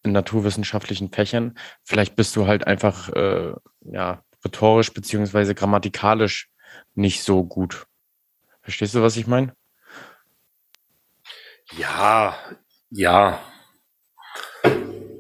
in 0.04 0.12
naturwissenschaftlichen 0.12 1.12
Fächern, 1.12 1.58
vielleicht 1.84 2.16
bist 2.16 2.36
du 2.36 2.48
halt 2.48 2.66
einfach 2.68 3.10
äh, 3.10 3.54
ja 3.82 4.24
rhetorisch 4.44 4.94
beziehungsweise 4.94 5.54
grammatikalisch 5.56 6.50
nicht 6.96 7.24
so 7.24 7.44
gut. 7.44 7.86
Verstehst 8.62 8.96
du, 8.96 9.02
was 9.02 9.18
ich 9.18 9.28
meine? 9.28 9.54
Ja, 11.78 12.36
ja. 12.90 13.40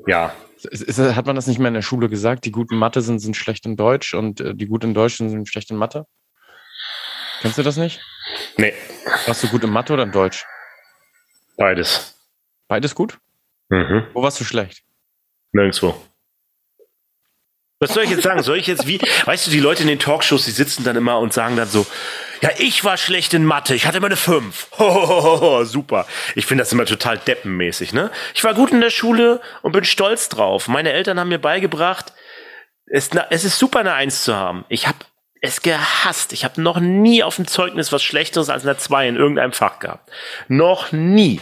Ja. 0.07 0.33
Ist, 0.63 0.83
ist, 0.83 0.99
hat 0.99 1.25
man 1.25 1.35
das 1.35 1.47
nicht 1.47 1.59
mehr 1.59 1.69
in 1.69 1.73
der 1.73 1.81
Schule 1.81 2.09
gesagt? 2.09 2.45
Die 2.45 2.51
guten 2.51 2.77
Mathe 2.77 3.01
sind, 3.01 3.19
sind 3.19 3.35
schlecht 3.35 3.65
in 3.65 3.77
Deutsch 3.77 4.13
und 4.13 4.41
äh, 4.41 4.53
die 4.53 4.67
gut 4.67 4.83
in 4.83 4.93
Deutsch 4.93 5.17
sind, 5.17 5.29
sind 5.29 5.47
schlecht 5.49 5.71
in 5.71 5.77
Mathe? 5.77 6.05
Kennst 7.41 7.57
du 7.57 7.63
das 7.63 7.77
nicht? 7.77 7.99
Nee, 8.57 8.73
Warst 9.25 9.43
du 9.43 9.47
gut 9.47 9.63
in 9.63 9.71
Mathe 9.71 9.93
oder 9.93 10.03
in 10.03 10.11
Deutsch? 10.11 10.45
beides. 11.57 12.15
Beides 12.67 12.95
gut? 12.95 13.19
Mhm. 13.71 14.05
Wo 14.13 14.21
warst 14.21 14.39
du 14.39 14.43
schlecht? 14.43 14.83
Nirgendwo. 15.53 15.95
Was 17.79 17.95
soll 17.95 18.03
ich 18.03 18.11
jetzt 18.11 18.23
sagen? 18.23 18.43
Soll 18.43 18.57
ich 18.57 18.67
jetzt 18.67 18.85
wie, 18.85 18.99
weißt 19.25 19.47
du, 19.47 19.51
die 19.51 19.59
Leute 19.59 19.81
in 19.81 19.87
den 19.87 19.97
Talkshows, 19.97 20.45
die 20.45 20.51
sitzen 20.51 20.83
dann 20.83 20.95
immer 20.95 21.17
und 21.17 21.33
sagen 21.33 21.55
dann 21.55 21.67
so, 21.67 21.87
ja, 22.41 22.49
ich 22.57 22.83
war 22.83 22.97
schlecht 22.97 23.33
in 23.33 23.43
Mathe, 23.43 23.73
ich 23.73 23.87
hatte 23.87 23.97
immer 23.97 24.07
eine 24.07 24.17
5. 24.17 24.67
Hohoho, 24.77 25.63
super. 25.63 26.05
Ich 26.35 26.45
finde 26.45 26.63
das 26.63 26.71
immer 26.71 26.85
total 26.85 27.17
deppenmäßig, 27.17 27.93
ne? 27.93 28.11
Ich 28.35 28.43
war 28.43 28.53
gut 28.53 28.71
in 28.71 28.81
der 28.81 28.91
Schule 28.91 29.41
und 29.63 29.71
bin 29.71 29.83
stolz 29.83 30.29
drauf. 30.29 30.67
Meine 30.67 30.91
Eltern 30.91 31.19
haben 31.19 31.29
mir 31.29 31.39
beigebracht, 31.39 32.13
es, 32.85 33.09
es 33.29 33.45
ist 33.45 33.57
super, 33.57 33.79
eine 33.79 33.93
1 33.93 34.25
zu 34.25 34.35
haben. 34.35 34.65
Ich 34.69 34.85
habe 34.85 34.99
es 35.41 35.61
gehasst. 35.61 36.33
Ich 36.33 36.43
habe 36.43 36.61
noch 36.61 36.79
nie 36.79 37.23
auf 37.23 37.37
dem 37.37 37.47
Zeugnis 37.47 37.91
was 37.91 38.03
Schlechteres 38.03 38.49
als 38.49 38.63
eine 38.63 38.77
2 38.77 39.07
in 39.07 39.15
irgendeinem 39.15 39.53
Fach 39.53 39.79
gehabt. 39.79 40.11
Noch 40.47 40.91
nie. 40.91 41.41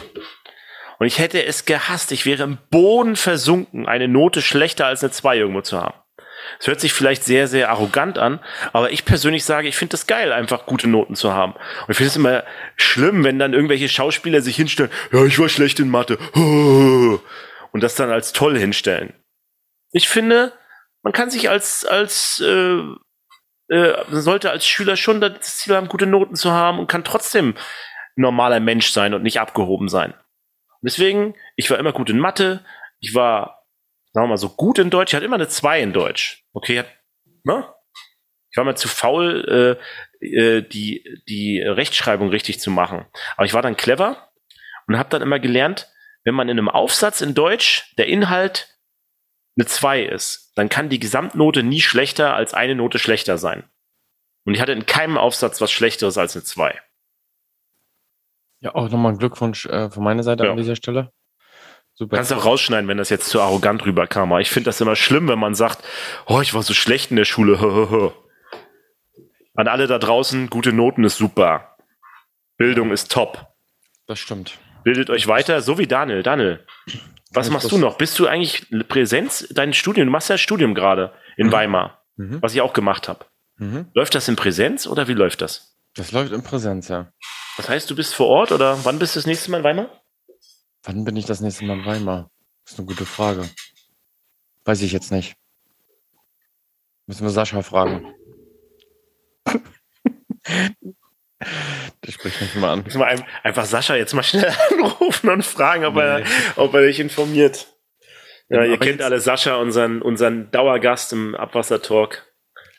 Und 1.00 1.06
ich 1.06 1.18
hätte 1.18 1.42
es 1.42 1.64
gehasst. 1.64 2.12
Ich 2.12 2.26
wäre 2.26 2.42
im 2.42 2.58
Boden 2.70 3.16
versunken, 3.16 3.88
eine 3.88 4.06
Note 4.06 4.42
schlechter 4.42 4.86
als 4.86 5.02
eine 5.02 5.10
2 5.10 5.38
irgendwo 5.38 5.62
zu 5.62 5.80
haben. 5.80 5.94
Es 6.58 6.66
hört 6.66 6.78
sich 6.78 6.92
vielleicht 6.92 7.24
sehr, 7.24 7.48
sehr 7.48 7.70
arrogant 7.70 8.18
an, 8.18 8.38
aber 8.74 8.92
ich 8.92 9.06
persönlich 9.06 9.44
sage, 9.44 9.66
ich 9.66 9.76
finde 9.76 9.92
das 9.92 10.06
geil, 10.06 10.30
einfach 10.30 10.66
gute 10.66 10.88
Noten 10.88 11.14
zu 11.14 11.32
haben. 11.32 11.52
Und 11.52 11.90
ich 11.90 11.96
finde 11.96 12.08
es 12.08 12.16
immer 12.16 12.44
schlimm, 12.76 13.24
wenn 13.24 13.38
dann 13.38 13.54
irgendwelche 13.54 13.88
Schauspieler 13.88 14.42
sich 14.42 14.56
hinstellen, 14.56 14.90
ja, 15.10 15.24
ich 15.24 15.38
war 15.38 15.48
schlecht 15.48 15.80
in 15.80 15.88
Mathe, 15.88 16.18
und 16.34 17.82
das 17.82 17.94
dann 17.94 18.10
als 18.10 18.34
toll 18.34 18.58
hinstellen. 18.58 19.14
Ich 19.92 20.08
finde, 20.08 20.52
man 21.02 21.14
kann 21.14 21.30
sich 21.30 21.48
als, 21.48 21.86
als, 21.86 22.42
äh, 22.44 22.82
äh, 23.68 24.04
sollte 24.10 24.50
als 24.50 24.66
Schüler 24.66 24.96
schon 24.96 25.22
das 25.22 25.56
Ziel 25.58 25.76
haben, 25.76 25.88
gute 25.88 26.06
Noten 26.06 26.34
zu 26.34 26.50
haben 26.50 26.78
und 26.78 26.88
kann 26.88 27.04
trotzdem 27.04 27.54
normaler 28.16 28.60
Mensch 28.60 28.90
sein 28.90 29.14
und 29.14 29.22
nicht 29.22 29.40
abgehoben 29.40 29.88
sein. 29.88 30.12
Deswegen, 30.82 31.34
ich 31.56 31.70
war 31.70 31.78
immer 31.78 31.92
gut 31.92 32.10
in 32.10 32.18
Mathe, 32.18 32.64
ich 33.00 33.14
war, 33.14 33.66
sagen 34.12 34.26
wir 34.26 34.30
mal, 34.30 34.36
so 34.36 34.50
gut 34.50 34.78
in 34.78 34.90
Deutsch, 34.90 35.12
ich 35.12 35.16
hatte 35.16 35.26
immer 35.26 35.36
eine 35.36 35.48
2 35.48 35.80
in 35.80 35.92
Deutsch. 35.92 36.44
Okay, 36.52 36.84
ne? 37.44 37.72
Ich 38.50 38.56
war 38.56 38.64
mal 38.64 38.76
zu 38.76 38.88
faul, 38.88 39.78
äh, 40.20 40.26
äh, 40.26 40.62
die, 40.62 41.04
die 41.28 41.60
Rechtschreibung 41.60 42.30
richtig 42.30 42.60
zu 42.60 42.70
machen. 42.70 43.06
Aber 43.36 43.46
ich 43.46 43.54
war 43.54 43.62
dann 43.62 43.76
clever 43.76 44.32
und 44.86 44.98
habe 44.98 45.08
dann 45.08 45.22
immer 45.22 45.38
gelernt, 45.38 45.88
wenn 46.24 46.34
man 46.34 46.48
in 46.48 46.58
einem 46.58 46.68
Aufsatz 46.68 47.20
in 47.20 47.34
Deutsch 47.34 47.94
der 47.96 48.06
Inhalt 48.06 48.76
eine 49.56 49.66
2 49.66 50.02
ist, 50.02 50.52
dann 50.56 50.68
kann 50.68 50.88
die 50.88 50.98
Gesamtnote 50.98 51.62
nie 51.62 51.80
schlechter 51.80 52.34
als 52.34 52.54
eine 52.54 52.74
Note 52.74 52.98
schlechter 52.98 53.38
sein. 53.38 53.68
Und 54.44 54.54
ich 54.54 54.60
hatte 54.60 54.72
in 54.72 54.86
keinem 54.86 55.18
Aufsatz 55.18 55.60
was 55.60 55.70
Schlechteres 55.70 56.18
als 56.18 56.34
eine 56.34 56.44
2. 56.44 56.80
Ja, 58.60 58.74
auch 58.74 58.88
nochmal 58.90 59.12
ein 59.12 59.18
Glückwunsch 59.18 59.66
äh, 59.66 59.90
von 59.90 60.04
meiner 60.04 60.22
Seite 60.22 60.44
Ja. 60.44 60.50
an 60.50 60.56
dieser 60.56 60.76
Stelle. 60.76 61.10
Super. 61.94 62.16
Kannst 62.16 62.32
auch 62.32 62.44
rausschneiden, 62.44 62.88
wenn 62.88 62.96
das 62.98 63.10
jetzt 63.10 63.28
zu 63.28 63.40
arrogant 63.40 63.84
rüberkam. 63.84 64.32
Aber 64.32 64.40
ich 64.40 64.50
finde 64.50 64.66
das 64.68 64.80
immer 64.80 64.96
schlimm, 64.96 65.28
wenn 65.28 65.38
man 65.38 65.54
sagt, 65.54 65.82
oh, 66.26 66.40
ich 66.40 66.54
war 66.54 66.62
so 66.62 66.72
schlecht 66.74 67.10
in 67.10 67.16
der 67.16 67.24
Schule. 67.26 68.12
An 69.54 69.68
alle 69.68 69.86
da 69.86 69.98
draußen, 69.98 70.48
gute 70.48 70.72
Noten 70.72 71.04
ist 71.04 71.16
super. 71.18 71.76
Bildung 72.56 72.90
ist 72.92 73.10
top. 73.12 73.46
Das 74.06 74.18
stimmt. 74.18 74.58
Bildet 74.84 75.10
euch 75.10 75.26
weiter, 75.26 75.60
so 75.60 75.76
wie 75.78 75.86
Daniel. 75.86 76.22
Daniel, 76.22 76.64
was 77.32 77.50
machst 77.50 77.64
das- 77.64 77.70
du 77.70 77.78
noch? 77.78 77.98
Bist 77.98 78.18
du 78.18 78.26
eigentlich 78.26 78.66
Präsenz, 78.88 79.46
dein 79.50 79.74
Studium? 79.74 80.06
Du 80.06 80.12
machst 80.12 80.28
ja 80.30 80.36
ein 80.36 80.38
Studium 80.38 80.74
gerade 80.74 81.12
in 81.36 81.48
Mhm. 81.48 81.52
Weimar, 81.52 82.02
Mhm. 82.16 82.40
was 82.40 82.54
ich 82.54 82.60
auch 82.62 82.72
gemacht 82.72 83.08
habe. 83.08 83.26
Mhm. 83.58 83.86
Läuft 83.94 84.14
das 84.14 84.26
in 84.28 84.36
Präsenz 84.36 84.86
oder 84.86 85.06
wie 85.08 85.12
läuft 85.14 85.42
das? 85.42 85.69
Das 85.94 86.12
läuft 86.12 86.32
in 86.32 86.42
Präsenz, 86.42 86.88
ja. 86.88 87.12
Das 87.56 87.68
heißt, 87.68 87.90
du 87.90 87.96
bist 87.96 88.14
vor 88.14 88.28
Ort 88.28 88.52
oder 88.52 88.84
wann 88.84 88.98
bist 88.98 89.14
du 89.14 89.18
das 89.18 89.26
nächste 89.26 89.50
Mal 89.50 89.58
in 89.58 89.64
Weimar? 89.64 90.02
Wann 90.84 91.04
bin 91.04 91.16
ich 91.16 91.26
das 91.26 91.40
nächste 91.40 91.64
Mal 91.64 91.78
in 91.78 91.84
Weimar? 91.84 92.30
Das 92.64 92.72
ist 92.72 92.78
eine 92.78 92.86
gute 92.86 93.04
Frage. 93.04 93.48
Weiß 94.64 94.82
ich 94.82 94.92
jetzt 94.92 95.10
nicht. 95.10 95.36
Müssen 97.06 97.24
wir 97.24 97.30
Sascha 97.30 97.62
fragen. 97.62 98.14
Ich 102.02 102.14
spreche 102.14 102.44
nicht 102.44 102.56
mal 102.56 102.72
an. 102.72 102.82
Müssen 102.84 103.00
wir 103.00 103.06
ein, 103.06 103.24
einfach 103.42 103.64
Sascha 103.64 103.96
jetzt 103.96 104.14
mal 104.14 104.22
schnell 104.22 104.52
anrufen 104.70 105.28
und 105.30 105.44
fragen, 105.44 105.84
ob, 105.84 105.96
er, 105.96 106.24
ob 106.56 106.72
er 106.74 106.82
dich 106.82 107.00
informiert. 107.00 107.66
Ja, 108.48 108.64
ihr 108.64 108.78
kennt 108.78 109.02
alle 109.02 109.20
Sascha, 109.20 109.56
unseren, 109.56 110.02
unseren 110.02 110.50
Dauergast 110.50 111.12
im 111.12 111.34
Abwassertalk. 111.34 112.26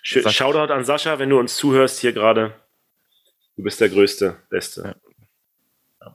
Sch 0.01 0.21
Sascha. 0.21 0.31
Shoutout 0.31 0.73
an 0.73 0.83
Sascha, 0.83 1.19
wenn 1.19 1.29
du 1.29 1.39
uns 1.39 1.55
zuhörst 1.55 1.99
hier 1.99 2.13
gerade. 2.13 2.60
Du 3.61 3.65
bist 3.65 3.79
der 3.79 3.89
Größte, 3.89 4.37
Beste. 4.49 4.95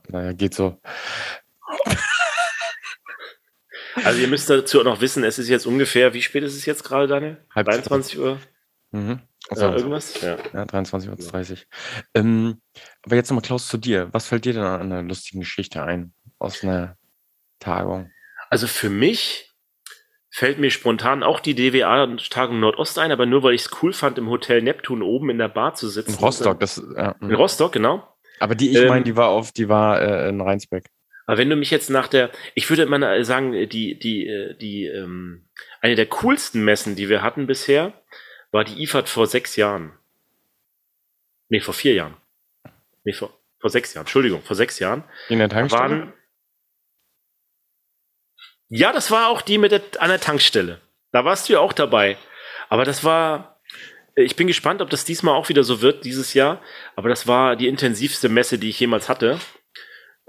Naja, 0.09 0.33
geht 0.33 0.53
so. 0.53 0.81
Also 3.95 4.19
ihr 4.19 4.27
müsst 4.27 4.49
dazu 4.49 4.81
auch 4.81 4.83
noch 4.83 4.99
wissen, 4.99 5.23
es 5.23 5.39
ist 5.39 5.47
jetzt 5.47 5.65
ungefähr, 5.65 6.13
wie 6.13 6.21
spät 6.21 6.43
ist 6.43 6.57
es 6.57 6.65
jetzt 6.65 6.83
gerade, 6.83 7.07
Daniel? 7.07 7.37
Halb 7.55 7.67
23 7.67 8.19
Uhr? 8.19 8.37
Mhm. 8.91 9.21
Also, 9.47 9.67
irgendwas? 9.67 10.19
Ja. 10.19 10.37
ja, 10.53 10.63
23.30 10.63 11.51
Uhr. 11.51 11.57
Ähm, 12.15 12.61
aber 13.03 13.15
jetzt 13.15 13.29
nochmal, 13.29 13.43
Klaus, 13.43 13.69
zu 13.69 13.77
dir. 13.77 14.09
Was 14.11 14.27
fällt 14.27 14.43
dir 14.43 14.51
denn 14.51 14.63
an 14.63 14.91
einer 14.91 15.03
lustigen 15.03 15.39
Geschichte 15.39 15.81
ein 15.81 16.11
aus 16.39 16.65
einer 16.65 16.97
Tagung? 17.59 18.11
Also 18.49 18.67
für 18.67 18.89
mich 18.89 19.46
fällt 20.29 20.59
mir 20.59 20.71
spontan 20.71 21.23
auch 21.23 21.39
die 21.39 21.55
DWA-Tagung 21.55 22.59
Nordost 22.59 22.99
ein, 22.99 23.11
aber 23.11 23.25
nur 23.25 23.43
weil 23.43 23.53
ich 23.53 23.61
es 23.61 23.71
cool 23.81 23.93
fand, 23.93 24.17
im 24.17 24.29
Hotel 24.29 24.61
Neptun 24.61 25.01
oben 25.01 25.29
in 25.29 25.37
der 25.37 25.47
Bar 25.47 25.75
zu 25.75 25.87
sitzen. 25.87 26.13
In 26.13 26.17
Rostock, 26.17 26.59
das. 26.59 26.81
Ja, 26.95 27.15
In 27.21 27.33
Rostock, 27.33 27.71
genau. 27.71 28.07
aber 28.39 28.55
die, 28.55 28.71
ich 28.71 28.77
Ähm, 28.77 28.87
meine, 28.87 29.05
die 29.05 29.15
war 29.15 29.29
auf, 29.29 29.51
die 29.51 29.69
war 29.69 30.01
äh, 30.01 30.29
in 30.29 30.41
Rheinsbeck. 30.41 30.85
Aber 31.25 31.37
wenn 31.37 31.49
du 31.49 31.57
mich 31.57 31.71
jetzt 31.71 31.89
nach 31.89 32.07
der, 32.07 32.31
ich 32.55 32.69
würde 32.69 32.85
mal 32.85 33.23
sagen, 33.25 33.51
die, 33.67 33.99
die, 33.99 34.27
äh, 34.27 34.57
die, 34.57 34.85
ähm, 34.85 35.45
eine 35.81 35.95
der 35.95 36.05
coolsten 36.05 36.63
Messen, 36.63 36.95
die 36.95 37.09
wir 37.09 37.21
hatten 37.21 37.47
bisher, 37.47 37.93
war 38.51 38.63
die 38.63 38.81
IFAD 38.81 39.09
vor 39.09 39.27
sechs 39.27 39.57
Jahren. 39.57 39.91
Nee, 41.49 41.59
vor 41.59 41.73
vier 41.73 41.93
Jahren. 41.93 42.15
Nee, 43.03 43.13
vor, 43.13 43.37
vor 43.59 43.69
sechs 43.69 43.93
Jahren. 43.93 44.03
Entschuldigung, 44.03 44.41
vor 44.41 44.55
sechs 44.55 44.79
Jahren. 44.79 45.03
In 45.29 45.39
der 45.39 45.49
Tankstelle? 45.49 45.81
waren, 45.81 46.13
ja, 48.69 48.91
das 48.91 49.11
war 49.11 49.29
auch 49.29 49.41
die 49.41 49.57
mit 49.57 49.71
der, 49.71 49.81
an 49.99 50.09
der 50.09 50.19
Tankstelle. 50.19 50.81
Da 51.11 51.25
warst 51.25 51.47
du 51.47 51.53
ja 51.53 51.59
auch 51.59 51.73
dabei. 51.73 52.17
Aber 52.69 52.83
das 52.83 53.03
war, 53.03 53.59
ich 54.15 54.35
bin 54.35 54.47
gespannt, 54.47 54.81
ob 54.81 54.89
das 54.89 55.05
diesmal 55.05 55.35
auch 55.35 55.49
wieder 55.49 55.63
so 55.63 55.81
wird, 55.81 56.03
dieses 56.03 56.33
Jahr. 56.33 56.61
Aber 56.95 57.09
das 57.09 57.27
war 57.27 57.55
die 57.55 57.67
intensivste 57.67 58.29
Messe, 58.29 58.57
die 58.57 58.69
ich 58.69 58.79
jemals 58.79 59.09
hatte. 59.09 59.39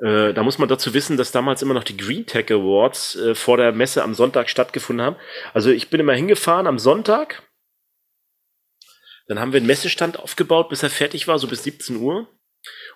Äh, 0.01 0.33
da 0.33 0.43
muss 0.43 0.59
man 0.59 0.69
dazu 0.69 0.95
wissen, 0.95 1.17
dass 1.17 1.33
damals 1.33 1.63
immer 1.63 1.75
noch 1.75 1.85
die 1.85 1.97
Green 1.97 2.27
Tech 2.27 2.51
Awards 2.53 3.17
äh, 3.17 3.35
vor 3.35 3.57
der 3.57 3.73
Messe 3.73 4.05
am 4.05 4.15
Sonntag 4.15 4.49
stattgefunden 4.49 5.05
haben. 5.05 5.17
Also 5.53 5.71
ich 5.71 5.91
bin 5.91 6.01
immer 6.01 6.15
hingefahren 6.15 6.69
am 6.69 6.79
Sonntag. 6.79 7.43
Dann 9.27 9.41
haben 9.41 9.53
wir 9.53 9.59
einen 9.59 9.67
Messestand 9.67 10.19
aufgebaut, 10.19 10.69
bis 10.69 10.83
er 10.83 10.91
fertig 10.91 11.27
war, 11.29 11.39
so 11.39 11.49
bis 11.49 11.65
17 11.65 11.97
Uhr. 11.97 12.29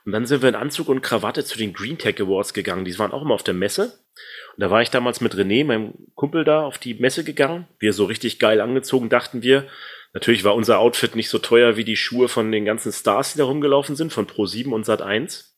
Und 0.04 0.12
dann 0.12 0.26
sind 0.26 0.42
wir 0.42 0.48
in 0.48 0.54
Anzug 0.54 0.88
und 0.88 1.02
Krawatte 1.02 1.44
zu 1.44 1.56
den 1.56 1.72
Green 1.72 1.98
Tech 1.98 2.20
Awards 2.20 2.52
gegangen. 2.54 2.84
Die 2.84 2.98
waren 2.98 3.12
auch 3.12 3.22
immer 3.22 3.34
auf 3.34 3.44
der 3.44 3.54
Messe. 3.54 3.98
Und 4.56 4.60
da 4.60 4.70
war 4.70 4.82
ich 4.82 4.90
damals 4.90 5.20
mit 5.20 5.34
René, 5.34 5.64
meinem 5.64 5.94
Kumpel, 6.14 6.44
da 6.44 6.64
auf 6.64 6.78
die 6.78 6.94
Messe 6.94 7.24
gegangen. 7.24 7.68
Wir 7.78 7.92
so 7.92 8.04
richtig 8.04 8.38
geil 8.38 8.60
angezogen, 8.60 9.08
dachten 9.08 9.42
wir. 9.42 9.68
Natürlich 10.12 10.44
war 10.44 10.54
unser 10.54 10.78
Outfit 10.78 11.16
nicht 11.16 11.30
so 11.30 11.38
teuer 11.38 11.76
wie 11.76 11.84
die 11.84 11.96
Schuhe 11.96 12.28
von 12.28 12.52
den 12.52 12.64
ganzen 12.64 12.92
Stars, 12.92 13.32
die 13.32 13.38
da 13.38 13.44
rumgelaufen 13.44 13.96
sind, 13.96 14.12
von 14.12 14.26
Pro7 14.26 14.70
und 14.70 14.86
Sat1. 14.86 15.52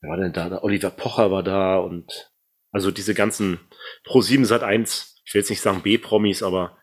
Wer 0.00 0.10
war 0.10 0.16
denn 0.16 0.32
da? 0.32 0.62
Oliver 0.62 0.90
Pocher 0.90 1.30
war 1.30 1.44
da 1.44 1.78
und 1.78 2.32
also 2.72 2.90
diese 2.90 3.14
ganzen 3.14 3.60
Pro7 4.04 4.46
Sat1, 4.46 5.20
ich 5.24 5.34
will 5.34 5.40
jetzt 5.40 5.50
nicht 5.50 5.60
sagen 5.60 5.82
B-Promis, 5.82 6.42
aber 6.42 6.78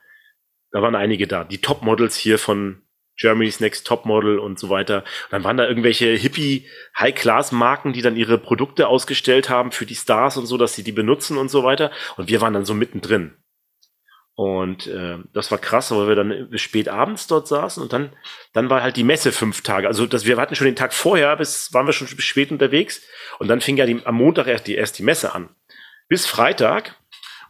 da 0.71 0.81
waren 0.81 0.95
einige 0.95 1.27
da. 1.27 1.43
Die 1.43 1.59
Topmodels 1.59 2.15
hier 2.15 2.37
von 2.37 2.83
Germany's 3.19 3.59
Next 3.59 3.85
Topmodel 3.85 4.39
und 4.39 4.57
so 4.57 4.69
weiter. 4.69 4.99
Und 4.99 5.31
dann 5.31 5.43
waren 5.43 5.57
da 5.57 5.67
irgendwelche 5.67 6.07
Hippie 6.15 6.67
High-Class-Marken, 6.97 7.93
die 7.93 8.01
dann 8.01 8.15
ihre 8.15 8.37
Produkte 8.37 8.87
ausgestellt 8.87 9.49
haben 9.49 9.71
für 9.71 9.85
die 9.85 9.95
Stars 9.95 10.37
und 10.37 10.45
so, 10.45 10.57
dass 10.57 10.75
sie 10.75 10.83
die 10.83 10.91
benutzen 10.91 11.37
und 11.37 11.49
so 11.49 11.63
weiter. 11.63 11.91
Und 12.17 12.29
wir 12.29 12.41
waren 12.41 12.53
dann 12.53 12.65
so 12.65 12.73
mittendrin. 12.73 13.35
Und 14.35 14.87
äh, 14.87 15.17
das 15.33 15.51
war 15.51 15.57
krass, 15.57 15.91
weil 15.91 16.07
wir 16.07 16.15
dann 16.15 16.57
spät 16.57 16.87
abends 16.87 17.27
dort 17.27 17.45
saßen 17.49 17.83
und 17.83 17.91
dann, 17.91 18.13
dann 18.53 18.69
war 18.69 18.81
halt 18.81 18.95
die 18.95 19.03
Messe 19.03 19.33
fünf 19.33 19.63
Tage. 19.63 19.85
Also 19.85 20.05
dass 20.05 20.25
wir 20.25 20.37
hatten 20.37 20.55
schon 20.55 20.63
den 20.63 20.77
Tag 20.77 20.93
vorher, 20.93 21.35
bis 21.35 21.73
waren 21.73 21.85
wir 21.85 21.91
schon 21.91 22.07
spät 22.07 22.49
unterwegs 22.49 23.01
und 23.39 23.49
dann 23.49 23.59
fing 23.59 23.75
ja 23.75 23.85
die, 23.85 23.99
am 24.05 24.15
Montag 24.15 24.47
erst 24.47 24.67
die, 24.67 24.75
erst 24.75 24.97
die 24.97 25.03
Messe 25.03 25.35
an. 25.35 25.49
Bis 26.07 26.25
Freitag. 26.25 26.95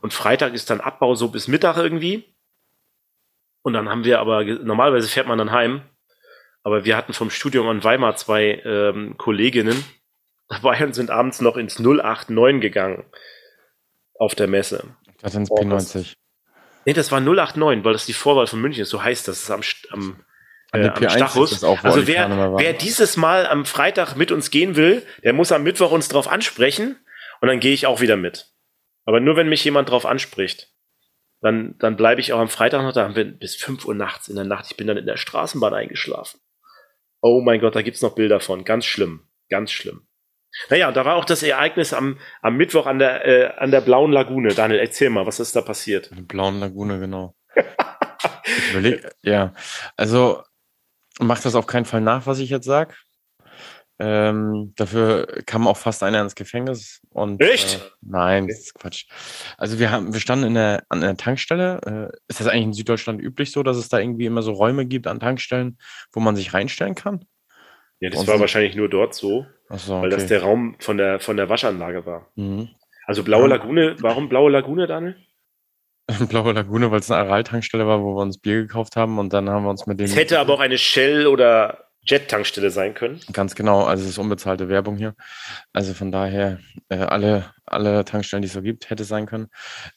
Und 0.01 0.15
Freitag 0.15 0.55
ist 0.55 0.71
dann 0.71 0.82
Abbau 0.82 1.13
so 1.13 1.27
bis 1.27 1.47
Mittag 1.47 1.77
irgendwie. 1.77 2.28
Und 3.61 3.73
dann 3.73 3.89
haben 3.89 4.03
wir 4.05 4.19
aber, 4.19 4.43
normalerweise 4.43 5.07
fährt 5.07 5.27
man 5.27 5.37
dann 5.37 5.51
heim, 5.51 5.81
aber 6.63 6.85
wir 6.85 6.95
hatten 6.97 7.13
vom 7.13 7.29
Studium 7.29 7.69
in 7.71 7.83
Weimar 7.83 8.15
zwei 8.15 8.61
ähm, 8.65 9.15
Kolleginnen 9.17 9.83
dabei 10.47 10.83
und 10.83 10.93
sind 10.93 11.09
abends 11.11 11.41
noch 11.41 11.57
ins 11.57 11.79
089 11.79 12.61
gegangen 12.61 13.05
auf 14.15 14.35
der 14.35 14.47
Messe. 14.47 14.95
Hatte 15.23 15.37
ins 15.37 15.51
Oh, 15.51 15.63
das- 15.63 15.95
P90. 15.95 16.15
Nee, 16.85 16.93
das 16.93 17.11
war 17.11 17.19
089, 17.19 17.83
weil 17.83 17.93
das 17.93 18.05
die 18.05 18.13
Vorwahl 18.13 18.47
von 18.47 18.61
München 18.61 18.81
ist. 18.83 18.89
So 18.89 19.03
heißt 19.03 19.27
das. 19.27 19.45
Das 19.45 19.65
ist 19.67 19.91
am, 19.91 19.99
am, 19.99 20.23
An 20.71 20.81
äh, 20.81 20.87
am 20.87 20.93
P1 20.95 21.09
Stachus. 21.11 21.51
ist 21.51 21.61
das 21.61 21.69
auch, 21.69 21.83
also 21.83 22.07
wer, 22.07 22.29
wer 22.57 22.73
dieses 22.73 23.17
Mal 23.17 23.45
am 23.45 23.65
Freitag 23.65 24.15
mit 24.15 24.31
uns 24.31 24.49
gehen 24.49 24.75
will, 24.77 25.05
der 25.23 25.33
muss 25.33 25.51
am 25.51 25.63
Mittwoch 25.63 25.91
uns 25.91 26.07
drauf 26.07 26.27
ansprechen 26.29 26.95
und 27.41 27.47
dann 27.49 27.59
gehe 27.59 27.73
ich 27.73 27.85
auch 27.85 27.99
wieder 28.01 28.15
mit. 28.15 28.47
Aber 29.05 29.19
nur 29.19 29.35
wenn 29.35 29.49
mich 29.49 29.63
jemand 29.65 29.89
drauf 29.89 30.05
anspricht. 30.05 30.69
Dann, 31.41 31.75
dann 31.80 31.95
bleibe 31.95 32.19
ich 32.19 32.34
auch 32.34 32.39
am 32.39 32.49
Freitag 32.49 32.82
noch 32.82 32.93
da. 32.93 33.04
Haben 33.04 33.15
wir 33.15 33.25
bis 33.25 33.56
5 33.56 33.86
Uhr 33.86 33.95
nachts 33.95 34.28
in 34.28 34.36
der 34.36 34.45
Nacht. 34.45 34.65
Ich 34.69 34.78
bin 34.78 34.88
dann 34.88 34.97
in 34.97 35.06
der 35.06 35.17
Straßenbahn 35.17 35.73
eingeschlafen. 35.73 36.39
Oh 37.21 37.41
mein 37.41 37.60
Gott, 37.60 37.75
da 37.75 37.82
gibt's 37.82 38.02
noch 38.02 38.15
Bilder 38.15 38.39
von. 38.39 38.65
Ganz 38.65 38.86
schlimm. 38.86 39.28
Ganz 39.49 39.71
schlimm. 39.71 40.08
Naja, 40.69 40.91
da 40.91 41.06
war 41.06 41.15
auch 41.15 41.25
das 41.25 41.43
Ereignis 41.43 41.93
am, 41.93 42.17
am 42.41 42.58
Mittwoch 42.58 42.88
an 42.88 42.99
der, 42.99 43.25
äh, 43.25 43.54
an 43.58 43.71
der 43.71 43.82
Blauen 43.82 44.12
Lagune. 44.12 44.54
Daniel, 44.54 44.80
erzähl 44.80 45.10
mal, 45.10 45.25
was 45.25 45.39
ist 45.39 45.56
da 45.56 45.62
passiert? 45.62 46.08
In 46.08 46.17
der 46.17 46.23
blauen 46.23 46.60
Lagune, 46.60 46.99
genau. 46.99 47.36
ich 47.56 48.71
überleg, 48.71 49.10
ja, 49.21 49.54
also 49.95 50.43
macht 51.19 51.45
das 51.45 51.56
auf 51.56 51.67
keinen 51.67 51.86
Fall 51.86 52.02
nach, 52.02 52.25
was 52.25 52.39
ich 52.39 52.49
jetzt 52.49 52.65
sag. 52.65 52.97
Ähm, 54.01 54.73
dafür 54.77 55.27
kam 55.45 55.67
auch 55.67 55.75
fast 55.77 56.03
einer 56.03 56.21
ins 56.21 56.35
Gefängnis. 56.35 57.01
Und, 57.09 57.41
Echt? 57.41 57.75
Äh, 57.75 57.79
nein, 58.01 58.47
das 58.47 58.59
ist 58.59 58.73
Quatsch. 58.75 59.05
Also 59.57 59.77
wir 59.79 59.91
haben, 59.91 60.13
wir 60.13 60.19
standen 60.21 60.45
in 60.47 60.53
der, 60.53 60.83
an 60.89 61.01
der 61.01 61.17
Tankstelle. 61.17 62.09
Äh, 62.13 62.17
ist 62.29 62.39
das 62.39 62.47
eigentlich 62.47 62.63
in 62.63 62.73
Süddeutschland 62.73 63.21
üblich 63.21 63.51
so, 63.51 63.62
dass 63.63 63.75
es 63.77 63.89
da 63.89 63.99
irgendwie 63.99 64.25
immer 64.25 64.41
so 64.41 64.53
Räume 64.53 64.85
gibt 64.85 65.05
an 65.07 65.19
Tankstellen, 65.19 65.77
wo 66.13 66.21
man 66.21 66.35
sich 66.38 66.53
reinstellen 66.53 66.95
kann? 66.95 67.25
Ja, 67.99 68.09
das 68.09 68.21
Und 68.21 68.27
war 68.27 68.35
so- 68.35 68.41
wahrscheinlich 68.41 68.75
nur 68.75 68.88
dort 68.88 69.13
so, 69.13 69.45
Achso, 69.67 70.01
weil 70.01 70.09
das 70.09 70.19
okay. 70.23 70.29
der 70.29 70.43
Raum 70.43 70.75
von 70.79 70.97
der, 70.97 71.19
von 71.19 71.35
der 71.35 71.49
Waschanlage 71.49 72.05
war. 72.05 72.31
mhm. 72.35 72.69
Also 73.05 73.23
Blaue. 73.23 73.47
Lagune, 73.47 73.95
warum 74.01 74.29
Blaue 74.29 74.51
Lagune, 74.51 74.85
Daniel? 74.85 75.15
Blaue 76.29 76.53
Lagune, 76.53 76.91
weil 76.91 76.99
es 76.99 77.09
eine 77.12 77.19
Aral-Tankstelle 77.21 77.85
war, 77.88 78.01
wo 78.01 78.15
wir 78.15 78.21
uns 78.21 78.38
Bier 78.38 78.62
gekauft 78.62 78.95
haben 78.95 79.17
und 79.19 79.33
dann 79.33 79.49
haben 79.49 79.63
wir 79.63 79.71
uns 79.71 79.88
mit 79.88 79.99
dem. 79.99 80.05
Es 80.05 80.15
hätte 80.15 80.39
aber 80.39 80.53
auch 80.53 80.59
eine 80.59 80.77
Shell- 80.77 81.25
oder 81.27 81.88
Jet-Tankstelle 82.09 82.71
sein 82.71 82.93
können. 82.93 83.19
Ganz 83.31 83.55
genau, 83.55 83.83
also 83.85 84.03
es 84.03 84.09
ist 84.11 84.17
unbezahlte 84.17 84.67
Werbung 84.69 84.97
hier. 84.97 85.15
Also 85.73 85.93
von 85.93 86.11
daher, 86.11 86.59
äh, 86.89 86.97
alle, 86.97 87.53
alle 87.65 88.03
Tankstellen, 88.05 88.41
die 88.41 88.47
es 88.47 88.53
so 88.53 88.61
gibt, 88.61 88.89
hätte 88.89 89.03
es 89.03 89.09
sein 89.09 89.25
können. 89.25 89.47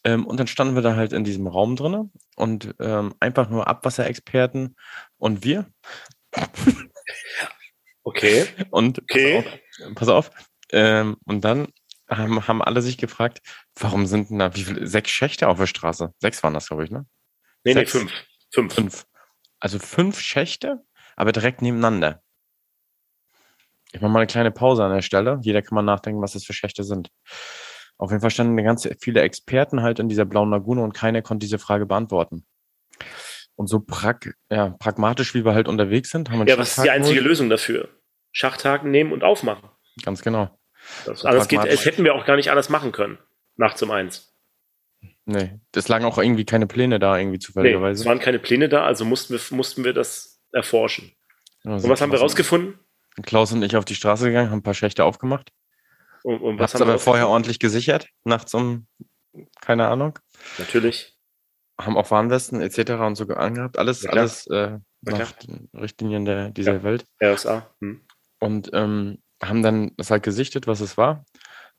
Ähm, 0.05 0.27
und 0.27 0.39
dann 0.39 0.47
standen 0.47 0.75
wir 0.75 0.83
da 0.83 0.97
halt 0.97 1.13
in 1.13 1.25
diesem 1.25 1.47
Raum 1.47 1.77
drinne 1.77 2.11
und 2.37 2.75
ähm, 2.81 3.15
einfach 3.21 3.49
nur 3.49 3.67
Abwasserexperten 3.69 4.77
und 5.19 5.45
wir. 5.45 5.67
Okay. 8.05 8.47
Und 8.71 8.99
Okay. 9.03 9.45
pass 9.45 9.81
auf, 9.81 9.95
pass 9.95 10.09
auf 10.09 10.31
ähm, 10.73 11.17
und 11.25 11.45
dann 11.45 11.69
haben, 12.11 12.47
haben 12.49 12.63
alle 12.63 12.83
sich 12.83 12.99
gefragt, 12.99 13.41
warum 13.79 14.07
sind 14.07 14.31
denn 14.31 14.39
da 14.41 14.55
wie 14.57 14.65
viele, 14.65 14.87
sechs 14.87 15.11
Schächte 15.11 15.49
auf 15.49 15.59
der 15.59 15.67
Straße? 15.67 16.13
Sechs 16.19 16.43
waren 16.43 16.55
das, 16.55 16.67
glaube 16.69 16.85
ich, 16.85 16.91
ne? 16.91 17.07
Nee, 17.65 17.75
nee, 17.75 17.81
Sechs. 17.81 17.93
fünf. 17.93 18.13
Fünf. 18.53 18.75
Fünf. 18.75 19.05
Also 19.61 19.79
fünf 19.79 20.19
Schächte, 20.19 20.83
aber 21.23 21.33
direkt 21.33 21.63
nebeneinander. 21.63 22.23
Ich 23.93 24.01
mache 24.01 24.11
mal 24.11 24.21
eine 24.21 24.27
kleine 24.27 24.51
Pause 24.51 24.85
an 24.85 24.93
der 24.93 25.03
Stelle. 25.03 25.39
Jeder 25.43 25.63
kann 25.63 25.75
mal 25.75 25.83
nachdenken, 25.83 26.21
was 26.23 26.33
das 26.33 26.45
für 26.45 26.53
Schächte 26.53 26.83
sind. 26.85 27.11
Auf 27.99 28.11
jeden 28.11 28.21
Fall 28.21 28.31
standen 28.31 28.57
ganz 28.65 28.89
viele 29.01 29.21
Experten 29.21 29.83
halt 29.83 29.99
in 29.99 30.09
dieser 30.09 30.25
blauen 30.25 30.51
Lagune 30.51 30.83
und 30.83 30.93
keiner 30.95 31.23
konnte 31.23 31.45
diese 31.45 31.59
Frage 31.59 31.87
beantworten. 31.87 32.45
Und 33.55 33.69
so 33.69 33.81
prag 33.81 34.17
ja, 34.51 34.71
pragmatisch, 34.71 35.35
wie 35.35 35.45
wir 35.45 35.55
halt 35.55 35.69
unterwegs 35.69 36.11
sind, 36.11 36.31
haben 36.31 36.41
wir 36.41 36.47
Ja, 36.47 36.59
was 36.59 36.77
ist 36.79 36.85
die 36.85 36.91
einzige 36.91 37.17
geholt. 37.17 37.29
Lösung 37.29 37.51
dafür? 37.51 37.89
Schachthaken 38.33 38.91
nehmen 38.91 39.13
und 39.13 39.23
aufmachen. 39.25 39.69
Ganz 40.05 40.23
genau. 40.23 40.59
Das, 41.05 41.21
So 41.21 41.29
alles 41.29 41.47
geht, 41.49 41.59
pragmatisch. 41.59 41.81
es 41.81 41.87
hätten 41.87 42.03
wir 42.05 42.15
auch 42.15 42.25
gar 42.25 42.37
nicht 42.37 42.51
alles 42.51 42.71
machen 42.71 42.93
können. 42.93 43.19
Nachts 43.57 43.83
um 43.83 43.91
eins. 43.91 44.35
Nee, 45.27 45.61
das 45.71 45.87
lagen 45.89 46.05
auch 46.07 46.19
irgendwie 46.19 46.47
keine 46.47 46.67
Pläne 46.67 46.99
da, 46.99 47.17
irgendwie 47.17 47.37
Nee, 47.37 47.39
es 47.41 47.45
zufälligerweise. 47.47 48.05
waren 48.07 48.19
keine 48.19 48.39
Pläne 48.41 48.69
da, 48.69 48.85
also 48.85 49.05
mussten 49.05 49.35
wir, 49.35 49.57
mussten 49.57 49.85
wir 49.85 49.93
das 49.93 50.32
erforschen. 50.53 51.13
Ja, 51.65 51.73
Und 51.75 51.89
was 51.89 52.01
haben 52.01 52.13
wir 52.13 52.21
rausgefunden? 52.21 52.79
Klaus 53.25 53.53
und 53.53 53.63
ich 53.63 53.77
auf 53.77 53.85
die 53.85 53.95
Straße 53.95 54.27
gegangen, 54.27 54.51
haben 54.51 54.59
ein 54.59 54.63
paar 54.63 54.75
Schächte 54.75 55.05
aufgemacht. 55.05 55.51
Und, 56.23 56.41
und 56.41 56.59
was 56.59 56.75
haben 56.75 56.81
wir 56.81 56.85
aber 56.87 56.99
vorher 56.99 57.25
rausgefunden? 57.25 57.33
ordentlich 57.33 57.59
gesichert, 57.59 58.09
nachts 58.25 58.55
um, 58.55 58.87
keine 59.61 59.89
Ahnung. 59.89 60.19
Natürlich. 60.59 61.17
haben 61.81 61.97
auch 61.97 62.11
Warnwesten 62.11 62.61
etc. 62.61 62.93
und 62.93 63.17
so 63.17 63.27
angehabt. 63.29 63.79
Alles, 63.79 64.01
klar. 64.03 64.15
alles 64.19 64.47
äh, 64.49 64.79
Na 65.03 65.19
nach 65.19 65.33
den 65.33 65.69
Richtlinien 65.75 66.25
der, 66.25 66.51
dieser 66.51 66.75
Ja. 66.75 66.83
Welt. 66.85 67.05
RSA. 67.23 67.67
Hm. 67.81 68.01
und 68.41 68.71
ähm, 68.73 69.19
haben 69.43 69.63
dann 69.63 69.91
das 69.97 70.11
halt 70.13 70.23
gesichtet, 70.23 70.67
was 70.69 70.81
es 70.81 70.97
war. 70.97 71.25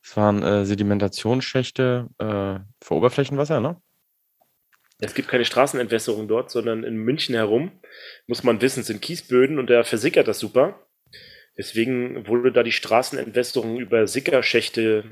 Es 0.04 0.18
waren 0.18 0.44
äh, 0.44 0.66
Sedimentationsschächte 0.66 2.10
äh, 2.18 2.60
für 2.84 2.94
Oberflächenwasser, 2.94 3.62
ne? 3.62 3.82
Es 5.06 5.14
gibt 5.14 5.28
keine 5.28 5.44
Straßenentwässerung 5.44 6.28
dort, 6.28 6.50
sondern 6.50 6.84
in 6.84 6.96
München 6.96 7.36
herum, 7.36 7.72
muss 8.26 8.44
man 8.44 8.62
wissen, 8.62 8.84
sind 8.84 9.02
Kiesböden 9.02 9.60
und 9.60 9.70
da 9.70 9.84
versickert 9.84 10.28
das 10.28 10.40
super. 10.40 10.88
Deswegen 11.58 12.26
wurde 12.28 12.52
da 12.52 12.64
die 12.64 12.72
Straßenentwässerung 12.72 13.80
über 13.80 14.08
Sickerschächte 14.08 15.04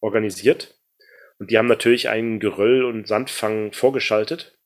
organisiert. 0.00 0.78
Und 1.38 1.50
die 1.50 1.58
haben 1.58 1.68
natürlich 1.68 2.08
einen 2.08 2.40
Geröll- 2.40 2.84
und 2.84 3.06
Sandfang 3.06 3.72
vorgeschaltet. 3.72 4.58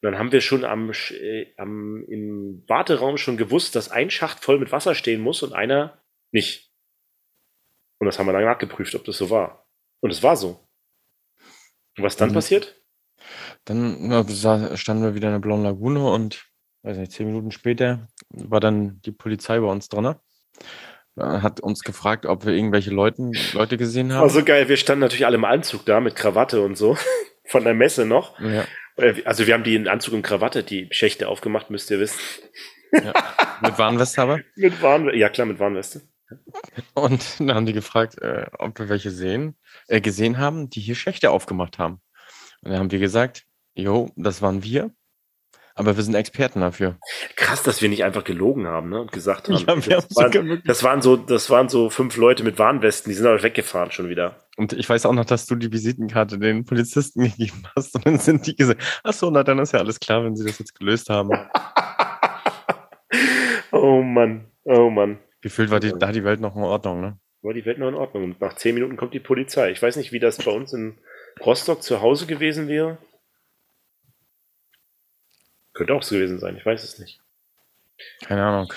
Und 0.00 0.12
dann 0.12 0.18
haben 0.18 0.30
wir 0.30 0.40
schon 0.40 0.64
am, 0.64 0.92
äh, 1.10 1.46
am, 1.56 2.04
im 2.08 2.64
Warteraum 2.68 3.16
schon 3.16 3.36
gewusst, 3.36 3.74
dass 3.76 3.90
ein 3.90 4.10
Schacht 4.10 4.44
voll 4.44 4.58
mit 4.58 4.70
Wasser 4.70 4.94
stehen 4.94 5.20
muss 5.20 5.42
und 5.42 5.52
einer 5.52 6.02
nicht. 6.32 6.70
Und 7.98 8.06
das 8.06 8.18
haben 8.18 8.26
wir 8.26 8.32
dann 8.32 8.44
nachgeprüft, 8.44 8.94
ob 8.94 9.04
das 9.04 9.16
so 9.16 9.30
war. 9.30 9.66
Und 10.00 10.10
es 10.10 10.22
war 10.22 10.36
so. 10.36 10.68
Und 11.96 12.04
was 12.04 12.16
dann 12.16 12.28
mhm. 12.28 12.34
passiert? 12.34 12.77
Dann 13.64 14.08
na, 14.08 14.24
standen 14.76 15.02
wir 15.02 15.14
wieder 15.14 15.28
in 15.28 15.34
der 15.34 15.40
Blauen 15.40 15.62
Lagune 15.62 16.04
und 16.10 16.46
weiß 16.82 16.96
nicht, 16.96 17.12
zehn 17.12 17.26
Minuten 17.26 17.50
später 17.50 18.08
war 18.30 18.60
dann 18.60 19.00
die 19.02 19.12
Polizei 19.12 19.58
bei 19.58 19.66
uns 19.66 19.88
drin. 19.88 20.14
Hat 21.16 21.60
uns 21.60 21.82
gefragt, 21.82 22.26
ob 22.26 22.46
wir 22.46 22.52
irgendwelche 22.52 22.90
Leuten, 22.90 23.32
Leute 23.52 23.76
gesehen 23.76 24.12
haben. 24.12 24.22
War 24.22 24.30
so 24.30 24.44
geil. 24.44 24.68
Wir 24.68 24.76
standen 24.76 25.00
natürlich 25.00 25.26
alle 25.26 25.36
im 25.36 25.44
Anzug 25.44 25.84
da 25.84 26.00
mit 26.00 26.14
Krawatte 26.14 26.62
und 26.62 26.76
so. 26.76 26.96
Von 27.44 27.64
der 27.64 27.74
Messe 27.74 28.04
noch. 28.04 28.38
Ja. 28.40 28.64
Äh, 28.96 29.22
also 29.24 29.46
wir 29.46 29.54
haben 29.54 29.64
die 29.64 29.74
in 29.74 29.88
Anzug 29.88 30.14
und 30.14 30.22
Krawatte, 30.22 30.62
die 30.62 30.88
Schächte 30.90 31.28
aufgemacht, 31.28 31.70
müsst 31.70 31.90
ihr 31.90 31.98
wissen. 31.98 32.20
Ja. 32.92 33.14
Mit 33.62 33.78
Warnweste 33.78 34.22
aber? 34.22 34.40
mit 34.56 34.80
Warnweste, 34.82 35.18
ja 35.18 35.28
klar, 35.28 35.46
mit 35.46 35.58
Warnweste. 35.58 36.02
Und 36.94 37.40
dann 37.40 37.54
haben 37.54 37.66
die 37.66 37.72
gefragt, 37.72 38.20
äh, 38.20 38.46
ob 38.58 38.78
wir 38.78 38.88
welche 38.88 39.10
sehen, 39.10 39.56
äh, 39.88 40.00
gesehen 40.00 40.38
haben, 40.38 40.68
die 40.68 40.80
hier 40.80 40.94
Schächte 40.94 41.30
aufgemacht 41.30 41.78
haben. 41.78 42.00
Und 42.62 42.72
dann 42.72 42.80
haben 42.80 42.90
wir 42.90 42.98
gesagt, 42.98 43.44
jo, 43.74 44.10
das 44.16 44.42
waren 44.42 44.62
wir. 44.62 44.90
Aber 45.74 45.96
wir 45.96 46.02
sind 46.02 46.16
Experten 46.16 46.60
dafür. 46.60 46.98
Krass, 47.36 47.62
dass 47.62 47.80
wir 47.80 47.88
nicht 47.88 48.02
einfach 48.02 48.24
gelogen 48.24 48.66
haben 48.66 48.88
ne? 48.88 49.00
und 49.00 49.12
gesagt 49.12 49.48
haben. 49.48 49.80
Ja, 49.86 50.00
das, 50.00 50.16
waren, 50.16 50.62
das, 50.64 50.82
waren, 50.82 51.02
so, 51.02 51.16
das 51.16 51.50
waren 51.50 51.68
so 51.68 51.88
fünf 51.88 52.16
Leute 52.16 52.42
mit 52.42 52.58
Warnwesten, 52.58 53.10
die 53.10 53.14
sind 53.14 53.26
aber 53.28 53.40
weggefahren 53.44 53.92
schon 53.92 54.08
wieder. 54.08 54.44
Und 54.56 54.72
ich 54.72 54.88
weiß 54.88 55.06
auch 55.06 55.12
noch, 55.12 55.24
dass 55.24 55.46
du 55.46 55.54
die 55.54 55.70
Visitenkarte 55.70 56.36
den 56.36 56.64
Polizisten 56.64 57.22
gegeben 57.30 57.62
hast. 57.76 57.94
Und 57.94 58.06
dann 58.06 58.18
sind 58.18 58.48
die 58.48 58.56
gesagt, 58.56 58.82
ach 59.04 59.12
so, 59.12 59.30
na 59.30 59.44
dann 59.44 59.60
ist 59.60 59.72
ja 59.72 59.78
alles 59.78 60.00
klar, 60.00 60.24
wenn 60.24 60.34
sie 60.34 60.44
das 60.44 60.58
jetzt 60.58 60.76
gelöst 60.76 61.10
haben. 61.10 61.30
oh 63.70 64.02
Mann, 64.02 64.50
oh 64.64 64.90
Mann. 64.90 65.20
Gefühlt 65.42 65.70
war 65.70 65.78
die, 65.78 65.92
da 65.96 66.10
die 66.10 66.24
Welt 66.24 66.40
noch 66.40 66.56
in 66.56 66.64
Ordnung, 66.64 67.00
ne? 67.00 67.20
War 67.42 67.54
die 67.54 67.64
Welt 67.64 67.78
noch 67.78 67.86
in 67.86 67.94
Ordnung. 67.94 68.24
Und 68.24 68.40
nach 68.40 68.56
zehn 68.56 68.74
Minuten 68.74 68.96
kommt 68.96 69.14
die 69.14 69.20
Polizei. 69.20 69.70
Ich 69.70 69.80
weiß 69.80 69.94
nicht, 69.94 70.10
wie 70.10 70.18
das 70.18 70.38
bei 70.38 70.50
uns 70.50 70.72
in 70.72 70.98
Rostock 71.44 71.82
zu 71.82 72.00
Hause 72.00 72.26
gewesen 72.26 72.68
wäre. 72.68 72.98
Könnte 75.72 75.94
auch 75.94 76.02
so 76.02 76.16
gewesen 76.16 76.38
sein, 76.38 76.56
ich 76.56 76.66
weiß 76.66 76.82
es 76.82 76.98
nicht. 76.98 77.20
Keine 78.26 78.44
Ahnung. 78.44 78.72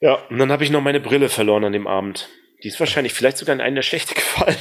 Ja, 0.00 0.14
und 0.26 0.38
dann 0.38 0.52
habe 0.52 0.64
ich 0.64 0.70
noch 0.70 0.80
meine 0.80 1.00
Brille 1.00 1.28
verloren 1.28 1.64
an 1.64 1.72
dem 1.72 1.86
Abend. 1.86 2.28
Die 2.62 2.68
ist 2.68 2.80
wahrscheinlich 2.80 3.14
vielleicht 3.14 3.38
sogar 3.38 3.54
in 3.54 3.60
einen 3.60 3.76
der 3.76 3.82
Schlechte 3.82 4.14
gefallen. 4.14 4.56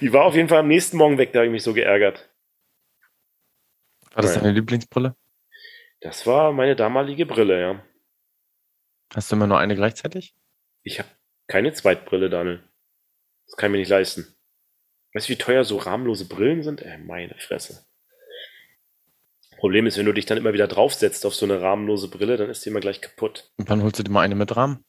Die 0.00 0.12
war 0.12 0.24
auf 0.24 0.34
jeden 0.34 0.48
Fall 0.48 0.58
am 0.58 0.68
nächsten 0.68 0.96
Morgen 0.96 1.18
weg, 1.18 1.32
da 1.32 1.40
habe 1.40 1.46
ich 1.46 1.52
mich 1.52 1.62
so 1.62 1.74
geärgert. 1.74 2.28
War 4.14 4.22
das 4.22 4.34
deine 4.34 4.52
Lieblingsbrille? 4.52 5.14
Das 6.00 6.26
war 6.26 6.52
meine 6.52 6.76
damalige 6.76 7.26
Brille, 7.26 7.60
ja. 7.60 7.82
Hast 9.14 9.30
du 9.30 9.36
immer 9.36 9.46
nur 9.46 9.58
eine 9.58 9.74
gleichzeitig? 9.74 10.34
Ich 10.82 10.98
habe 10.98 11.08
keine 11.46 11.72
Zweitbrille, 11.72 12.30
Daniel. 12.30 12.62
Das 13.46 13.56
kann 13.56 13.70
ich 13.70 13.72
mir 13.72 13.78
nicht 13.78 13.88
leisten. 13.88 14.35
Weißt 15.16 15.30
du, 15.30 15.32
wie 15.32 15.38
teuer 15.38 15.64
so 15.64 15.78
rahmenlose 15.78 16.28
Brillen 16.28 16.62
sind? 16.62 16.82
Ey, 16.82 16.98
meine 16.98 17.34
Fresse. 17.38 17.86
Problem 19.56 19.86
ist, 19.86 19.96
wenn 19.96 20.04
du 20.04 20.12
dich 20.12 20.26
dann 20.26 20.36
immer 20.36 20.52
wieder 20.52 20.68
draufsetzt 20.68 21.24
auf 21.24 21.34
so 21.34 21.46
eine 21.46 21.62
rahmenlose 21.62 22.08
Brille, 22.08 22.36
dann 22.36 22.50
ist 22.50 22.66
die 22.66 22.68
immer 22.68 22.80
gleich 22.80 23.00
kaputt. 23.00 23.50
Und 23.56 23.70
wann 23.70 23.82
holst 23.82 23.98
du 23.98 24.02
dir 24.02 24.10
mal 24.10 24.20
eine 24.20 24.34
mit 24.34 24.54
Rahmen? 24.54 24.84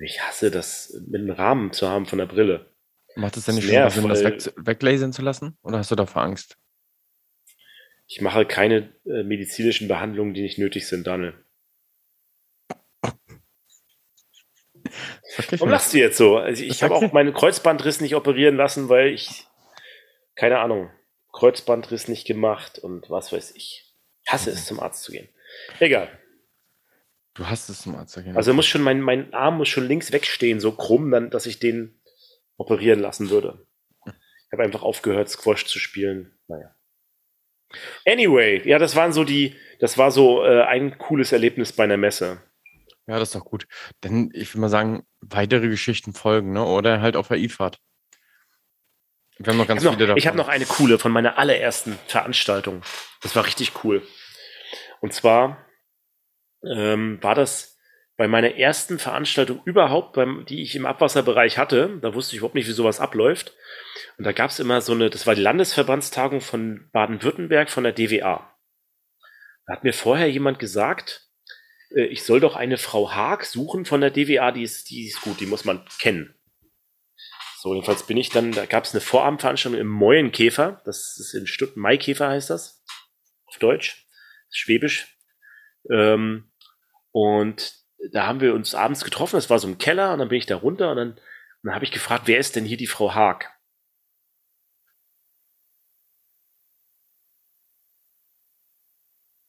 Ich 0.00 0.22
hasse 0.22 0.52
das, 0.52 0.96
mit 1.08 1.22
einem 1.22 1.32
Rahmen 1.32 1.72
zu 1.72 1.88
haben 1.88 2.06
von 2.06 2.20
der 2.20 2.26
Brille. 2.26 2.70
Macht 3.16 3.36
es 3.36 3.46
denn 3.46 3.56
nicht 3.56 3.68
schon 3.68 3.90
Sinn, 3.90 4.08
das 4.08 4.22
weg, 4.22 4.52
weglasern 4.54 5.12
zu 5.12 5.22
lassen? 5.22 5.58
Oder 5.62 5.78
hast 5.78 5.90
du 5.90 5.96
davor 5.96 6.22
Angst? 6.22 6.56
Ich 8.06 8.20
mache 8.20 8.46
keine 8.46 8.92
äh, 9.06 9.24
medizinischen 9.24 9.88
Behandlungen, 9.88 10.34
die 10.34 10.42
nicht 10.42 10.58
nötig 10.58 10.86
sind, 10.86 11.04
Daniel. 11.04 11.34
Warum 15.50 15.70
lachst 15.70 15.92
du 15.92 15.98
jetzt 15.98 16.16
so? 16.16 16.36
Also 16.36 16.62
ich 16.62 16.82
habe 16.82 16.94
auch 16.94 17.12
meinen 17.12 17.32
Kreuzbandriss 17.32 18.00
nicht 18.00 18.14
operieren 18.14 18.56
lassen, 18.56 18.88
weil 18.88 19.08
ich, 19.08 19.46
keine 20.34 20.58
Ahnung, 20.60 20.90
Kreuzbandriss 21.32 22.08
nicht 22.08 22.26
gemacht 22.26 22.78
und 22.78 23.10
was 23.10 23.32
weiß 23.32 23.52
ich. 23.56 23.94
Ich 24.24 24.32
hasse 24.32 24.50
es, 24.50 24.66
zum 24.66 24.80
Arzt 24.80 25.02
zu 25.02 25.12
gehen. 25.12 25.28
Egal. 25.78 26.08
Du 27.34 27.46
hast 27.46 27.68
es 27.68 27.82
zum 27.82 27.94
Arzt 27.94 28.14
zu 28.14 28.22
gehen. 28.22 28.36
Also 28.36 28.52
muss 28.52 28.66
schon, 28.66 28.82
mein, 28.82 29.00
mein 29.00 29.32
Arm 29.32 29.58
muss 29.58 29.68
schon 29.68 29.86
links 29.86 30.12
wegstehen, 30.12 30.60
so 30.60 30.72
krumm, 30.72 31.10
dann, 31.10 31.30
dass 31.30 31.46
ich 31.46 31.58
den 31.58 32.00
operieren 32.56 33.00
lassen 33.00 33.30
würde. 33.30 33.64
Ich 34.04 34.52
habe 34.52 34.64
einfach 34.64 34.82
aufgehört, 34.82 35.28
Squash 35.28 35.66
zu 35.66 35.78
spielen. 35.78 36.36
Naja. 36.48 36.74
Anyway, 38.06 38.66
ja, 38.66 38.78
das 38.78 38.96
waren 38.96 39.12
so 39.12 39.24
die, 39.24 39.54
das 39.78 39.98
war 39.98 40.10
so 40.10 40.44
äh, 40.44 40.62
ein 40.62 40.98
cooles 40.98 41.32
Erlebnis 41.32 41.72
bei 41.72 41.84
einer 41.84 41.98
Messe. 41.98 42.42
Ja, 43.08 43.18
das 43.18 43.30
ist 43.30 43.34
doch 43.34 43.44
gut. 43.44 43.66
Denn 44.04 44.30
ich 44.34 44.50
würde 44.50 44.60
mal 44.60 44.68
sagen, 44.68 45.02
weitere 45.20 45.68
Geschichten 45.68 46.12
folgen, 46.12 46.52
ne? 46.52 46.62
Oder 46.62 47.00
halt 47.00 47.16
auf 47.16 47.28
der 47.28 47.38
IFAD. 47.38 47.78
Wir 49.38 49.52
haben 49.52 49.58
noch 49.58 49.66
ganz 49.66 49.82
ich 49.82 49.88
viele 49.88 50.00
noch, 50.00 50.06
davon. 50.08 50.18
Ich 50.18 50.26
habe 50.26 50.36
noch 50.36 50.48
eine 50.48 50.66
coole 50.66 50.98
von 50.98 51.10
meiner 51.10 51.38
allerersten 51.38 51.98
Veranstaltung. 52.06 52.82
Das 53.22 53.34
war 53.34 53.46
richtig 53.46 53.72
cool. 53.82 54.06
Und 55.00 55.14
zwar 55.14 55.64
ähm, 56.62 57.18
war 57.22 57.34
das 57.34 57.78
bei 58.18 58.28
meiner 58.28 58.56
ersten 58.56 58.98
Veranstaltung 58.98 59.62
überhaupt, 59.64 60.12
beim, 60.12 60.44
die 60.46 60.60
ich 60.60 60.74
im 60.74 60.84
Abwasserbereich 60.84 61.56
hatte. 61.56 61.98
Da 62.02 62.14
wusste 62.14 62.34
ich 62.34 62.38
überhaupt 62.38 62.56
nicht, 62.56 62.68
wie 62.68 62.72
sowas 62.72 63.00
abläuft. 63.00 63.54
Und 64.18 64.24
da 64.24 64.32
gab 64.32 64.50
es 64.50 64.58
immer 64.58 64.82
so 64.82 64.92
eine, 64.92 65.08
das 65.08 65.26
war 65.26 65.34
die 65.34 65.40
Landesverbandstagung 65.40 66.42
von 66.42 66.90
Baden-Württemberg 66.92 67.70
von 67.70 67.84
der 67.84 67.92
DWA. 67.92 68.54
Da 69.66 69.72
hat 69.72 69.84
mir 69.84 69.94
vorher 69.94 70.30
jemand 70.30 70.58
gesagt, 70.58 71.27
äh, 71.94 72.04
ich 72.04 72.22
soll 72.22 72.40
doch 72.40 72.56
eine 72.56 72.78
Frau 72.78 73.12
Haag 73.12 73.44
suchen 73.44 73.84
von 73.84 74.00
der 74.00 74.10
DWA, 74.10 74.52
die 74.52 74.62
ist, 74.62 74.90
die 74.90 75.06
ist 75.06 75.20
gut, 75.20 75.40
die 75.40 75.46
muss 75.46 75.64
man 75.64 75.84
kennen. 75.98 76.34
So, 77.60 77.74
jedenfalls 77.74 78.06
bin 78.06 78.16
ich 78.16 78.30
dann, 78.30 78.52
da 78.52 78.66
gab 78.66 78.84
es 78.84 78.94
eine 78.94 79.00
Vorabendveranstaltung 79.00 79.80
im 79.80 79.88
Moyenkäfer, 79.88 80.80
das 80.84 81.18
ist 81.18 81.34
in 81.34 81.46
Stuttgart, 81.46 81.76
Maikäfer 81.76 82.28
heißt 82.28 82.50
das, 82.50 82.84
auf 83.46 83.58
Deutsch, 83.58 84.06
Schwäbisch. 84.50 85.18
Ähm, 85.90 86.50
und 87.10 87.74
da 88.12 88.26
haben 88.26 88.40
wir 88.40 88.54
uns 88.54 88.74
abends 88.74 89.04
getroffen, 89.04 89.36
das 89.36 89.50
war 89.50 89.58
so 89.58 89.68
im 89.68 89.78
Keller, 89.78 90.12
und 90.12 90.20
dann 90.20 90.28
bin 90.28 90.38
ich 90.38 90.46
da 90.46 90.56
runter 90.56 90.90
und 90.92 90.96
dann, 90.98 91.20
dann 91.62 91.74
habe 91.74 91.84
ich 91.84 91.90
gefragt, 91.90 92.24
wer 92.26 92.38
ist 92.38 92.54
denn 92.56 92.64
hier 92.64 92.76
die 92.76 92.86
Frau 92.86 93.14
Haag? 93.14 93.50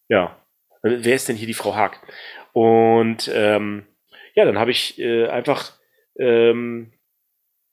Ja, 0.10 0.39
wer 0.82 1.16
ist 1.16 1.28
denn 1.28 1.36
hier 1.36 1.48
die 1.48 1.54
Frau 1.54 1.76
Haag? 1.76 2.00
Und 2.54 3.30
ähm, 3.34 3.86
ja, 4.36 4.46
dann 4.46 4.60
habe 4.60 4.72
ich 4.72 5.00
äh, 5.00 5.28
einfach 5.28 5.74
ähm, 6.18 6.94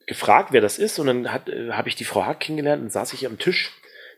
gefragt, 0.07 0.53
wer 0.53 0.61
das 0.61 0.79
ist, 0.79 0.99
und 0.99 1.07
dann 1.07 1.25
äh, 1.25 1.73
habe 1.73 1.88
ich 1.88 1.97
die 1.97 2.05
Frau 2.05 2.25
Hack 2.25 2.40
kennengelernt 2.40 2.83
und 2.83 2.92
saß 2.92 3.12
ich 3.12 3.27
am 3.27 3.38
Tisch 3.38 3.73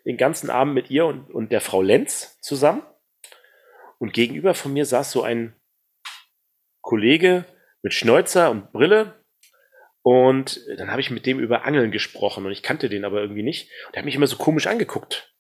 den 0.05 0.16
ganzen 0.16 0.51
Abend 0.51 0.74
mit 0.74 0.90
ihr 0.90 1.07
und, 1.07 1.31
und 1.31 1.53
der 1.53 1.61
Frau 1.61 1.83
Lenz 1.83 2.40
zusammen. 2.40 2.83
Und 3.98 4.12
gegenüber 4.12 4.55
von 4.55 4.72
mir 4.72 4.87
saß 4.87 5.11
so 5.11 5.22
ein 5.22 5.55
Kollege 6.83 7.44
mit 7.83 7.92
Schnäuzer 7.92 8.51
und 8.51 8.72
Brille. 8.72 9.14
Und 10.03 10.61
dann 10.79 10.90
habe 10.90 11.01
ich 11.01 11.11
mit 11.11 11.27
dem 11.27 11.40
über 11.40 11.64
Angeln 11.64 11.90
gesprochen 11.90 12.46
und 12.46 12.53
ich 12.53 12.62
kannte 12.62 12.88
den 12.88 13.05
aber 13.05 13.20
irgendwie 13.20 13.42
nicht. 13.42 13.70
Und 13.87 13.94
er 13.94 13.98
hat 13.98 14.05
mich 14.05 14.14
immer 14.14 14.27
so 14.27 14.37
komisch 14.37 14.66
angeguckt. 14.66 15.35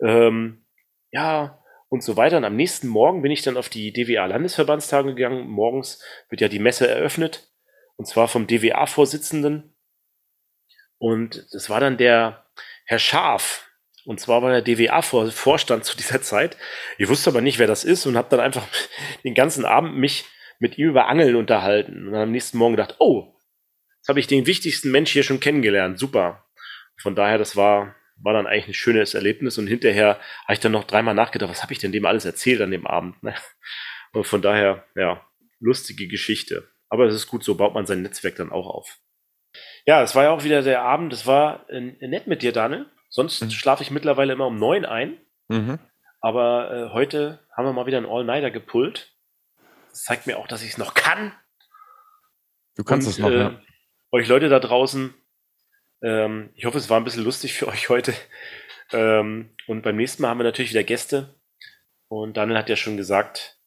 Ähm, 0.00 0.64
ja, 1.10 1.62
und 1.88 2.02
so 2.02 2.16
weiter. 2.16 2.36
Und 2.36 2.44
am 2.44 2.56
nächsten 2.56 2.88
Morgen 2.88 3.22
bin 3.22 3.32
ich 3.32 3.42
dann 3.42 3.56
auf 3.56 3.68
die 3.68 3.92
DWA-Landesverbandstagung 3.92 5.14
gegangen. 5.14 5.48
Morgens 5.48 6.02
wird 6.28 6.40
ja 6.40 6.48
die 6.48 6.58
Messe 6.58 6.88
eröffnet. 6.88 7.50
Und 7.96 8.06
zwar 8.06 8.28
vom 8.28 8.46
DWA-Vorsitzenden 8.46 9.74
und 10.98 11.46
das 11.52 11.70
war 11.70 11.80
dann 11.80 11.96
der 11.96 12.44
Herr 12.84 12.98
Scharf. 12.98 13.64
Und 14.04 14.20
zwar 14.20 14.42
war 14.42 14.50
der 14.50 14.62
DWA-Vorstand 14.62 15.84
zu 15.84 15.96
dieser 15.96 16.22
Zeit. 16.22 16.56
Ich 16.96 17.08
wusste 17.08 17.30
aber 17.30 17.40
nicht, 17.40 17.58
wer 17.58 17.66
das 17.66 17.84
ist 17.84 18.06
und 18.06 18.16
habe 18.16 18.28
dann 18.30 18.40
einfach 18.40 18.66
den 19.24 19.34
ganzen 19.34 19.64
Abend 19.64 19.96
mich 19.96 20.24
mit 20.58 20.76
ihm 20.76 20.88
über 20.88 21.06
Angeln 21.06 21.36
unterhalten. 21.36 22.06
Und 22.06 22.12
dann 22.12 22.22
am 22.22 22.32
nächsten 22.32 22.58
Morgen 22.58 22.74
gedacht, 22.74 22.96
oh, 22.98 23.34
jetzt 23.98 24.08
habe 24.08 24.20
ich 24.20 24.26
den 24.26 24.46
wichtigsten 24.46 24.90
Mensch 24.90 25.12
hier 25.12 25.22
schon 25.22 25.40
kennengelernt. 25.40 25.98
Super. 25.98 26.44
Von 27.00 27.14
daher, 27.14 27.38
das 27.38 27.54
war, 27.54 27.94
war 28.22 28.32
dann 28.32 28.46
eigentlich 28.46 28.68
ein 28.68 28.74
schönes 28.74 29.14
Erlebnis. 29.14 29.58
Und 29.58 29.66
hinterher 29.66 30.18
habe 30.44 30.52
ich 30.52 30.60
dann 30.60 30.72
noch 30.72 30.84
dreimal 30.84 31.14
nachgedacht, 31.14 31.50
was 31.50 31.62
habe 31.62 31.72
ich 31.72 31.78
denn 31.78 31.92
dem 31.92 32.06
alles 32.06 32.24
erzählt 32.24 32.60
an 32.60 32.70
dem 32.70 32.86
Abend. 32.86 33.22
Ne? 33.22 33.34
Und 34.12 34.26
von 34.26 34.42
daher, 34.42 34.84
ja, 34.94 35.24
lustige 35.60 36.08
Geschichte. 36.08 36.68
Aber 36.88 37.06
es 37.06 37.14
ist 37.14 37.26
gut, 37.26 37.44
so 37.44 37.54
baut 37.56 37.74
man 37.74 37.86
sein 37.86 38.02
Netzwerk 38.02 38.36
dann 38.36 38.50
auch 38.50 38.66
auf. 38.66 38.98
Ja, 39.86 40.02
es 40.02 40.14
war 40.14 40.24
ja 40.24 40.30
auch 40.30 40.44
wieder 40.44 40.62
der 40.62 40.82
Abend. 40.82 41.12
Es 41.12 41.26
war 41.26 41.68
äh, 41.70 41.80
nett 41.80 42.26
mit 42.26 42.42
dir, 42.42 42.52
Daniel. 42.52 42.86
Sonst 43.08 43.42
mhm. 43.42 43.50
schlafe 43.50 43.82
ich 43.82 43.90
mittlerweile 43.90 44.32
immer 44.32 44.46
um 44.46 44.58
neun 44.58 44.84
ein. 44.84 45.18
Mhm. 45.48 45.78
Aber 46.20 46.70
äh, 46.70 46.92
heute 46.92 47.46
haben 47.56 47.64
wir 47.64 47.72
mal 47.72 47.86
wieder 47.86 47.98
einen 47.98 48.06
All-Nighter 48.06 48.50
gepullt. 48.50 49.14
Das 49.90 50.04
zeigt 50.04 50.26
mir 50.26 50.38
auch, 50.38 50.46
dass 50.46 50.62
ich 50.62 50.70
es 50.70 50.78
noch 50.78 50.94
kann. 50.94 51.32
Du 52.76 52.84
kannst 52.84 53.08
es 53.08 53.18
noch, 53.18 53.30
äh, 53.30 53.38
ja. 53.38 53.60
Euch 54.12 54.28
Leute 54.28 54.48
da 54.48 54.60
draußen, 54.60 55.14
ähm, 56.02 56.50
ich 56.54 56.64
hoffe, 56.64 56.78
es 56.78 56.90
war 56.90 56.98
ein 56.98 57.04
bisschen 57.04 57.24
lustig 57.24 57.54
für 57.54 57.68
euch 57.68 57.88
heute. 57.88 58.14
Ähm, 58.92 59.50
und 59.66 59.82
beim 59.82 59.96
nächsten 59.96 60.22
Mal 60.22 60.30
haben 60.30 60.38
wir 60.38 60.44
natürlich 60.44 60.70
wieder 60.70 60.84
Gäste. 60.84 61.34
Und 62.08 62.36
Daniel 62.36 62.58
hat 62.58 62.68
ja 62.68 62.76
schon 62.76 62.96
gesagt, 62.96 63.60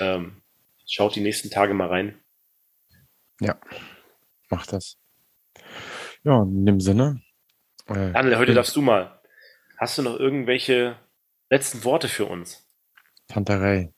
ähm, 0.00 0.42
schaut 0.86 1.14
die 1.14 1.20
nächsten 1.20 1.50
Tage 1.50 1.74
mal 1.74 1.88
rein. 1.88 2.20
Ja, 3.40 3.58
mach 4.48 4.66
das. 4.66 4.98
Ja, 6.24 6.42
in 6.42 6.66
dem 6.66 6.80
Sinne. 6.80 7.22
Äh, 7.86 8.12
Daniel, 8.12 8.38
heute 8.38 8.54
darfst 8.54 8.74
du 8.74 8.82
mal. 8.82 9.20
Hast 9.76 9.98
du 9.98 10.02
noch 10.02 10.18
irgendwelche 10.18 10.98
letzten 11.50 11.84
Worte 11.84 12.08
für 12.08 12.24
uns? 12.24 12.68
Panterei. 13.28 13.92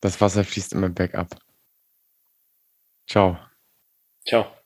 Das 0.00 0.20
Wasser 0.20 0.44
fließt 0.44 0.74
immer 0.74 0.90
bergab. 0.90 1.34
Ciao. 3.06 3.38
Ciao. 4.26 4.63